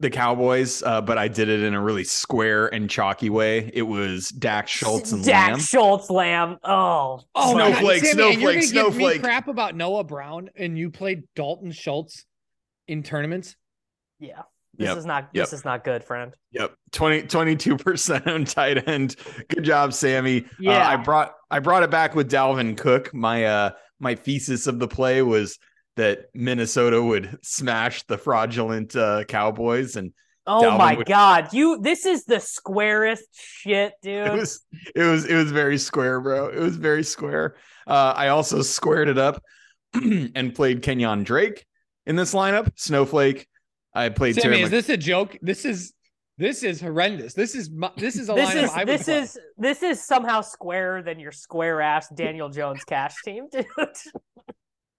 the 0.00 0.10
Cowboys, 0.10 0.82
uh, 0.82 1.00
but 1.02 1.18
I 1.18 1.28
did 1.28 1.48
it 1.48 1.62
in 1.62 1.74
a 1.74 1.80
really 1.80 2.04
square 2.04 2.66
and 2.74 2.88
chalky 2.90 3.30
way. 3.30 3.70
It 3.72 3.82
was 3.82 4.30
Dak 4.30 4.66
Schultz 4.66 5.12
and 5.12 5.24
Dak 5.24 5.50
Lamb. 5.50 5.58
Schultz 5.60 6.10
Lamb. 6.10 6.56
Oh, 6.64 7.20
Oh, 7.34 7.54
my- 7.54 7.70
Snowflake, 7.70 8.04
Sammy, 8.04 8.32
and 8.32 8.42
you're 8.42 8.52
snowflake, 8.62 8.72
gonna 8.74 8.88
give. 8.90 8.98
Me 8.98 9.18
crap 9.18 9.48
about 9.48 9.76
Noah 9.76 10.04
Brown, 10.04 10.50
and 10.56 10.76
you 10.78 10.90
played 10.90 11.24
Dalton 11.36 11.70
Schultz 11.72 12.24
in 12.88 13.02
tournaments. 13.02 13.56
Yeah. 14.18 14.42
This 14.76 14.88
Yep, 14.88 14.96
is 14.98 15.06
not 15.06 15.28
yep. 15.34 15.44
this 15.44 15.52
is 15.52 15.64
not 15.64 15.84
good, 15.84 16.02
friend. 16.04 16.32
Yep. 16.52 16.74
20 16.92 17.22
22% 17.24 18.26
on 18.26 18.44
tight 18.46 18.88
end. 18.88 19.16
Good 19.48 19.64
job, 19.64 19.92
Sammy. 19.92 20.42
Uh, 20.44 20.48
Yeah. 20.60 20.88
I 20.88 20.96
brought 20.96 21.34
I 21.50 21.58
brought 21.58 21.82
it 21.82 21.90
back 21.90 22.14
with 22.14 22.30
Dalvin 22.30 22.78
Cook. 22.78 23.12
My 23.12 23.44
uh 23.44 23.70
my 23.98 24.14
thesis 24.14 24.66
of 24.66 24.78
the 24.78 24.88
play 24.88 25.20
was 25.22 25.58
that 26.00 26.26
Minnesota 26.34 27.02
would 27.02 27.38
smash 27.42 28.02
the 28.04 28.16
fraudulent 28.18 28.96
uh 28.96 29.24
Cowboys 29.24 29.96
and 29.96 30.12
Oh 30.46 30.62
Dalvin 30.62 30.78
my 30.78 30.94
would- 30.94 31.06
god. 31.06 31.52
You 31.52 31.78
this 31.80 32.06
is 32.06 32.24
the 32.24 32.40
squarest 32.40 33.28
shit, 33.32 33.92
dude. 34.02 34.26
it 34.26 34.32
was 34.32 34.60
it 34.96 35.02
was 35.02 35.24
it 35.26 35.34
was 35.36 35.50
very 35.52 35.78
square, 35.78 36.20
bro. 36.20 36.48
It 36.48 36.58
was 36.58 36.76
very 36.76 37.04
square. 37.04 37.56
Uh 37.86 38.12
I 38.16 38.28
also 38.28 38.62
squared 38.62 39.08
it 39.08 39.18
up 39.18 39.42
and 39.94 40.54
played 40.54 40.82
Kenyon 40.82 41.22
Drake 41.24 41.66
in 42.06 42.16
this 42.16 42.32
lineup. 42.34 42.70
Snowflake. 42.76 43.46
I 43.94 44.08
played 44.08 44.36
Sammy, 44.36 44.42
Terry 44.56 44.62
is 44.62 44.70
Mc- 44.70 44.86
this 44.86 44.88
a 44.88 44.96
joke? 44.96 45.36
This 45.42 45.64
is 45.64 45.92
this 46.38 46.62
is 46.62 46.80
horrendous. 46.80 47.34
This 47.34 47.54
is 47.54 47.68
my, 47.70 47.90
this 47.98 48.16
is 48.16 48.30
a 48.30 48.34
this 48.34 48.48
lineup 48.50 48.62
is 48.64 48.70
I 48.70 48.78
would 48.78 48.88
this 48.88 49.04
play. 49.04 49.18
is 49.18 49.38
this 49.58 49.82
is 49.82 50.02
somehow 50.02 50.40
squarer 50.40 51.02
than 51.02 51.20
your 51.20 51.32
square 51.32 51.82
ass 51.82 52.08
Daniel 52.08 52.48
Jones 52.48 52.82
cash 52.84 53.14
team, 53.24 53.48
dude. 53.52 53.66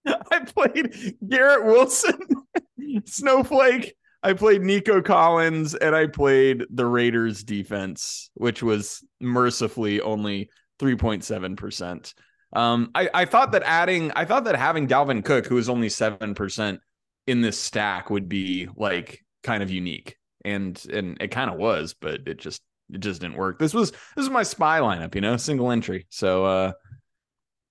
I 0.30 0.40
played 0.40 1.16
Garrett 1.26 1.64
Wilson, 1.64 2.18
Snowflake. 3.04 3.94
I 4.22 4.34
played 4.34 4.62
Nico 4.62 5.02
Collins, 5.02 5.74
and 5.74 5.96
I 5.96 6.06
played 6.06 6.64
the 6.70 6.86
Raiders 6.86 7.42
defense, 7.42 8.30
which 8.34 8.62
was 8.62 9.04
mercifully 9.20 10.00
only 10.00 10.48
3.7%. 10.78 12.14
Um, 12.54 12.90
I, 12.94 13.08
I 13.12 13.24
thought 13.24 13.52
that 13.52 13.62
adding, 13.64 14.12
I 14.14 14.24
thought 14.24 14.44
that 14.44 14.56
having 14.56 14.86
Dalvin 14.86 15.24
Cook, 15.24 15.46
who 15.46 15.56
was 15.56 15.68
only 15.68 15.88
7% 15.88 16.78
in 17.26 17.40
this 17.40 17.58
stack, 17.58 18.10
would 18.10 18.28
be 18.28 18.68
like 18.76 19.24
kind 19.42 19.62
of 19.62 19.70
unique. 19.70 20.16
And 20.44 20.80
and 20.92 21.16
it 21.20 21.28
kind 21.28 21.50
of 21.50 21.56
was, 21.56 21.94
but 21.94 22.26
it 22.26 22.38
just 22.38 22.62
it 22.92 23.00
just 23.00 23.20
didn't 23.20 23.36
work. 23.36 23.60
This 23.60 23.72
was 23.72 23.92
this 23.92 24.00
was 24.16 24.30
my 24.30 24.42
spy 24.42 24.80
lineup, 24.80 25.14
you 25.14 25.20
know, 25.20 25.36
single 25.36 25.70
entry. 25.70 26.06
So 26.10 26.44
uh 26.44 26.72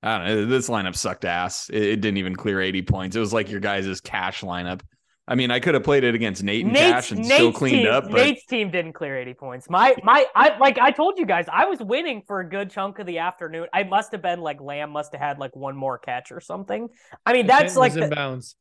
I 0.04 0.18
don't 0.18 0.28
know. 0.28 0.46
This 0.46 0.68
lineup 0.70 0.96
sucked 0.96 1.26
ass. 1.26 1.70
It, 1.70 1.84
it 1.84 2.02
didn't 2.02 2.18
even 2.18 2.36
clear 2.36 2.60
80 2.60 2.82
points. 2.84 3.16
It 3.16 3.20
was 3.20 3.34
like 3.34 3.50
your 3.50 3.60
guys' 3.60 4.02
cash 4.02 4.42
lineup. 4.42 4.82
I 5.28 5.36
mean, 5.36 5.52
I 5.52 5.60
could 5.60 5.76
have 5.76 5.84
played 5.84 6.04
it 6.04 6.16
against 6.16 6.44
Nate 6.44 6.66
and 6.66 6.76
Cash 6.76 7.12
and 7.12 7.24
still 7.26 7.54
cleaned 7.54 7.84
team, 7.84 7.92
up, 7.92 8.06
but 8.06 8.14
Nate's 8.14 8.46
team 8.48 8.72
didn't 8.72 8.94
clear 8.94 9.18
80 9.18 9.34
points. 9.36 9.70
My 9.70 9.96
my 10.04 10.26
I 10.36 10.58
like 10.58 10.80
I 10.80 10.92
told 10.92 11.20
you 11.20 11.26
guys, 11.26 11.46
I 11.50 11.66
was 11.66 11.80
winning 11.80 12.24
for 12.26 12.40
a 12.40 12.50
good 12.50 12.72
chunk 12.72 13.00
of 13.00 13.06
the 13.06 13.20
afternoon. 13.20 13.68
I 13.72 13.84
must 13.84 14.12
have 14.12 14.22
been 14.22 14.42
like 14.42 14.60
Lamb 14.60 14.90
must 14.90 15.14
have 15.14 15.22
had 15.22 15.38
like 15.38 15.56
one 15.56 15.78
more 15.78 16.00
catch 16.00 16.32
or 16.32 16.42
something. 16.42 16.90
I 17.26 17.34
mean, 17.34 17.48
that's 17.48 17.78
like 17.78 17.94
the- 17.94 18.08
bounds. 18.14 18.56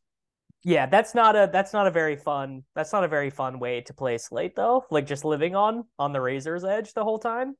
yeah, 0.62 0.86
that's 0.86 1.14
not 1.14 1.34
a 1.34 1.48
that's 1.50 1.72
not 1.72 1.86
a 1.86 1.90
very 1.90 2.16
fun 2.16 2.62
that's 2.76 2.92
not 2.92 3.02
a 3.02 3.08
very 3.08 3.30
fun 3.30 3.58
way 3.58 3.80
to 3.80 3.94
play 3.94 4.18
slate 4.18 4.54
though. 4.54 4.84
Like 4.90 5.06
just 5.06 5.24
living 5.24 5.56
on 5.56 5.84
on 5.98 6.12
the 6.12 6.20
razor's 6.20 6.62
edge 6.62 6.92
the 6.92 7.02
whole 7.02 7.18
time. 7.18 7.56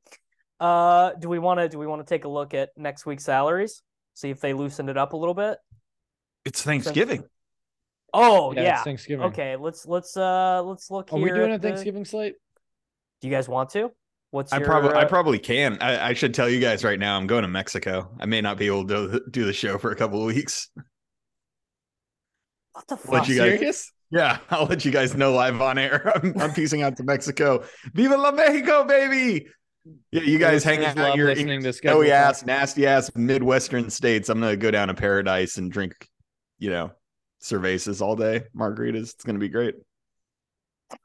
Uh 0.61 1.12
do 1.14 1.29
we 1.29 1.38
want 1.38 1.59
to 1.61 1.68
do 1.68 1.79
we 1.79 1.87
want 1.87 2.07
to 2.07 2.14
take 2.14 2.25
a 2.25 2.29
look 2.29 2.53
at 2.55 2.70
next 2.77 3.07
week's 3.07 3.25
salaries? 3.25 3.83
See 4.14 4.31
if 4.31 4.40
they 4.40 4.53
loosened 4.53 4.90
it 4.90 4.96
up 4.99 5.12
a 5.14 5.16
little 5.16 5.35
bit. 5.35 5.59
it's 6.44 6.62
Thanksgiving. 6.62 7.25
Oh 8.12 8.53
Yeah, 8.53 8.62
yeah. 8.62 8.75
it's 8.75 8.83
Thanksgiving. 8.85 9.27
Okay, 9.27 9.57
let's 9.57 9.87
let's 9.87 10.16
uh 10.16 10.62
let's 10.62 10.90
look 10.90 11.11
here. 11.11 11.18
Are 11.18 11.25
here. 11.25 11.35
we 11.35 11.38
doing 11.40 11.53
a 11.55 11.59
the- 11.59 11.68
Thanksgiving 11.68 12.05
slate? 12.05 12.35
Do 13.20 13.29
you 13.29 13.35
guys 13.35 13.49
want 13.49 13.70
to? 13.70 13.90
What's 14.33 14.53
I 14.53 14.59
your, 14.59 14.66
probably 14.66 14.90
I 14.92 15.03
uh, 15.03 15.09
probably 15.09 15.38
can. 15.38 15.79
I, 15.81 16.09
I 16.11 16.12
should 16.14 16.35
tell 16.35 16.49
you 16.49 16.61
guys 16.61 16.85
right 16.85 16.99
now. 16.99 17.16
I'm 17.16 17.27
going 17.27 17.42
to 17.42 17.49
Mexico. 17.49 18.11
I 18.20 18.27
may 18.27 18.40
not 18.40 18.59
be 18.59 18.66
able 18.66 18.87
to 18.87 19.23
do 19.31 19.44
the 19.44 19.53
show 19.53 19.77
for 19.79 19.90
a 19.90 19.96
couple 19.96 20.20
of 20.20 20.27
weeks. 20.27 20.68
what 22.73 22.87
the 22.87 22.94
Let 22.94 23.03
fuck? 23.20 23.29
you 23.29 23.37
guys- 23.37 23.59
Serious? 23.59 23.92
Yeah, 24.12 24.38
I'll 24.51 24.66
let 24.66 24.85
you 24.85 24.90
guys 24.90 25.14
know 25.16 25.33
live 25.33 25.61
on 25.61 25.79
air. 25.79 26.12
I'm, 26.16 26.37
I'm 26.40 26.53
piecing 26.53 26.83
out 26.83 26.96
to 26.96 27.05
Mexico. 27.05 27.64
Viva 27.94 28.16
la 28.16 28.33
Mexico, 28.33 28.85
baby! 28.85 29.46
Yeah, 30.12 30.22
you 30.22 30.38
guys 30.38 30.62
hang 30.62 30.80
Listeners 30.80 30.96
out 31.04 31.08
love 31.10 31.16
your 31.16 31.28
listening 31.28 31.62
to 31.62 31.72
snowy 31.72 32.06
schedule 32.08 32.12
ass, 32.12 32.44
nasty 32.44 32.86
ass 32.86 33.10
Midwestern 33.14 33.90
states. 33.90 34.28
I'm 34.28 34.40
gonna 34.40 34.56
go 34.56 34.70
down 34.70 34.88
to 34.88 34.94
paradise 34.94 35.56
and 35.56 35.72
drink, 35.72 35.94
you 36.58 36.70
know, 36.70 36.90
cervezas 37.42 38.02
all 38.02 38.16
day, 38.16 38.42
margaritas. 38.54 39.14
It's 39.14 39.24
gonna 39.24 39.38
be 39.38 39.48
great. 39.48 39.74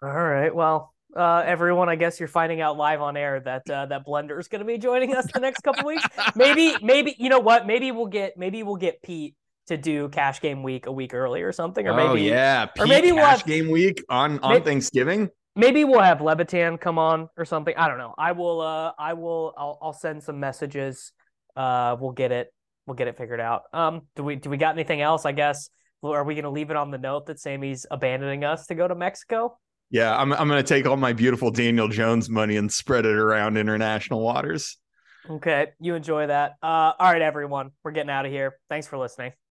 All 0.02 0.10
right. 0.10 0.54
Well, 0.54 0.94
uh, 1.16 1.44
everyone, 1.46 1.88
I 1.88 1.96
guess 1.96 2.20
you're 2.20 2.28
finding 2.28 2.60
out 2.60 2.76
live 2.78 3.02
on 3.02 3.16
air 3.16 3.40
that 3.40 3.70
uh, 3.70 3.86
that 3.86 4.06
Blender 4.06 4.38
is 4.40 4.48
going 4.50 4.60
to 4.60 4.66
be 4.66 4.78
joining 4.78 5.16
us 5.16 5.26
the 5.32 5.40
next 5.40 5.62
couple 5.62 5.86
weeks. 5.86 6.04
Maybe, 6.36 6.76
maybe 6.82 7.16
you 7.18 7.30
know 7.30 7.40
what? 7.40 7.66
Maybe 7.66 7.92
we'll 7.92 8.08
get 8.08 8.38
maybe 8.38 8.64
we'll 8.64 8.76
get 8.76 9.02
Pete 9.02 9.36
to 9.68 9.78
do 9.78 10.10
Cash 10.10 10.42
Game 10.42 10.62
Week 10.64 10.86
a 10.88 10.92
week 10.92 11.14
early 11.14 11.42
or 11.42 11.54
something, 11.54 11.88
or 11.88 11.94
maybe 11.94 12.10
oh 12.10 12.16
yeah, 12.16 12.66
or 12.66 12.68
Pete 12.76 12.88
maybe 12.90 13.12
we'll 13.14 13.24
cash 13.24 13.38
have- 13.40 13.48
game 13.48 13.70
week 13.70 14.04
on 14.10 14.40
on 14.40 14.56
May- 14.56 14.60
Thanksgiving. 14.60 15.30
Maybe 15.56 15.84
we'll 15.84 16.02
have 16.02 16.22
Levitan 16.22 16.78
come 16.78 17.00
on 17.00 17.30
or 17.38 17.46
something. 17.46 17.74
I 17.78 17.88
don't 17.88 17.98
know. 17.98 18.14
I 18.18 18.32
will. 18.34 18.62
Uh, 18.62 18.92
I 18.98 19.14
will. 19.14 19.54
I'll, 19.58 19.78
I'll 19.82 19.94
send 19.94 20.24
some 20.24 20.40
messages. 20.40 21.12
Uh, 21.56 21.96
we'll 22.00 22.12
get 22.12 22.32
it. 22.32 22.54
We'll 22.86 22.96
get 22.96 23.08
it 23.08 23.18
figured 23.18 23.40
out. 23.40 23.64
Um, 23.74 24.04
do 24.16 24.24
we 24.24 24.36
do 24.36 24.50
we 24.50 24.58
got 24.58 24.76
anything 24.76 25.02
else? 25.02 25.26
I 25.26 25.32
guess. 25.32 25.70
Are 26.04 26.24
we 26.24 26.36
going 26.36 26.44
to 26.44 26.52
leave 26.52 26.70
it 26.70 26.76
on 26.76 26.92
the 26.92 27.00
note 27.00 27.26
that 27.28 27.40
Sammy's 27.40 27.88
abandoning 27.90 28.44
us 28.44 28.68
to 28.68 28.76
go 28.76 28.88
to 28.88 28.94
Mexico? 28.94 29.58
Yeah, 29.90 30.16
I'm 30.16 30.34
I'm 30.34 30.48
gonna 30.48 30.64
take 30.64 30.86
all 30.86 30.98
my 30.98 31.14
beautiful 31.14 31.52
Daniel 31.52 31.88
Jones 31.88 32.30
money 32.30 32.58
and 32.58 32.72
spread 32.72 33.06
it 33.06 33.16
around 33.16 33.58
international 33.58 34.22
waters. 34.22 34.78
Okay, 35.30 35.68
you 35.80 35.96
enjoy 35.96 36.28
that. 36.28 36.54
Uh, 36.62 36.94
all 37.00 37.12
right, 37.12 37.22
everyone, 37.22 37.72
we're 37.84 37.92
getting 37.92 38.10
out 38.10 38.26
of 38.26 38.32
here. 38.32 38.58
Thanks 38.70 38.88
for 38.88 38.98
listening. 38.98 39.32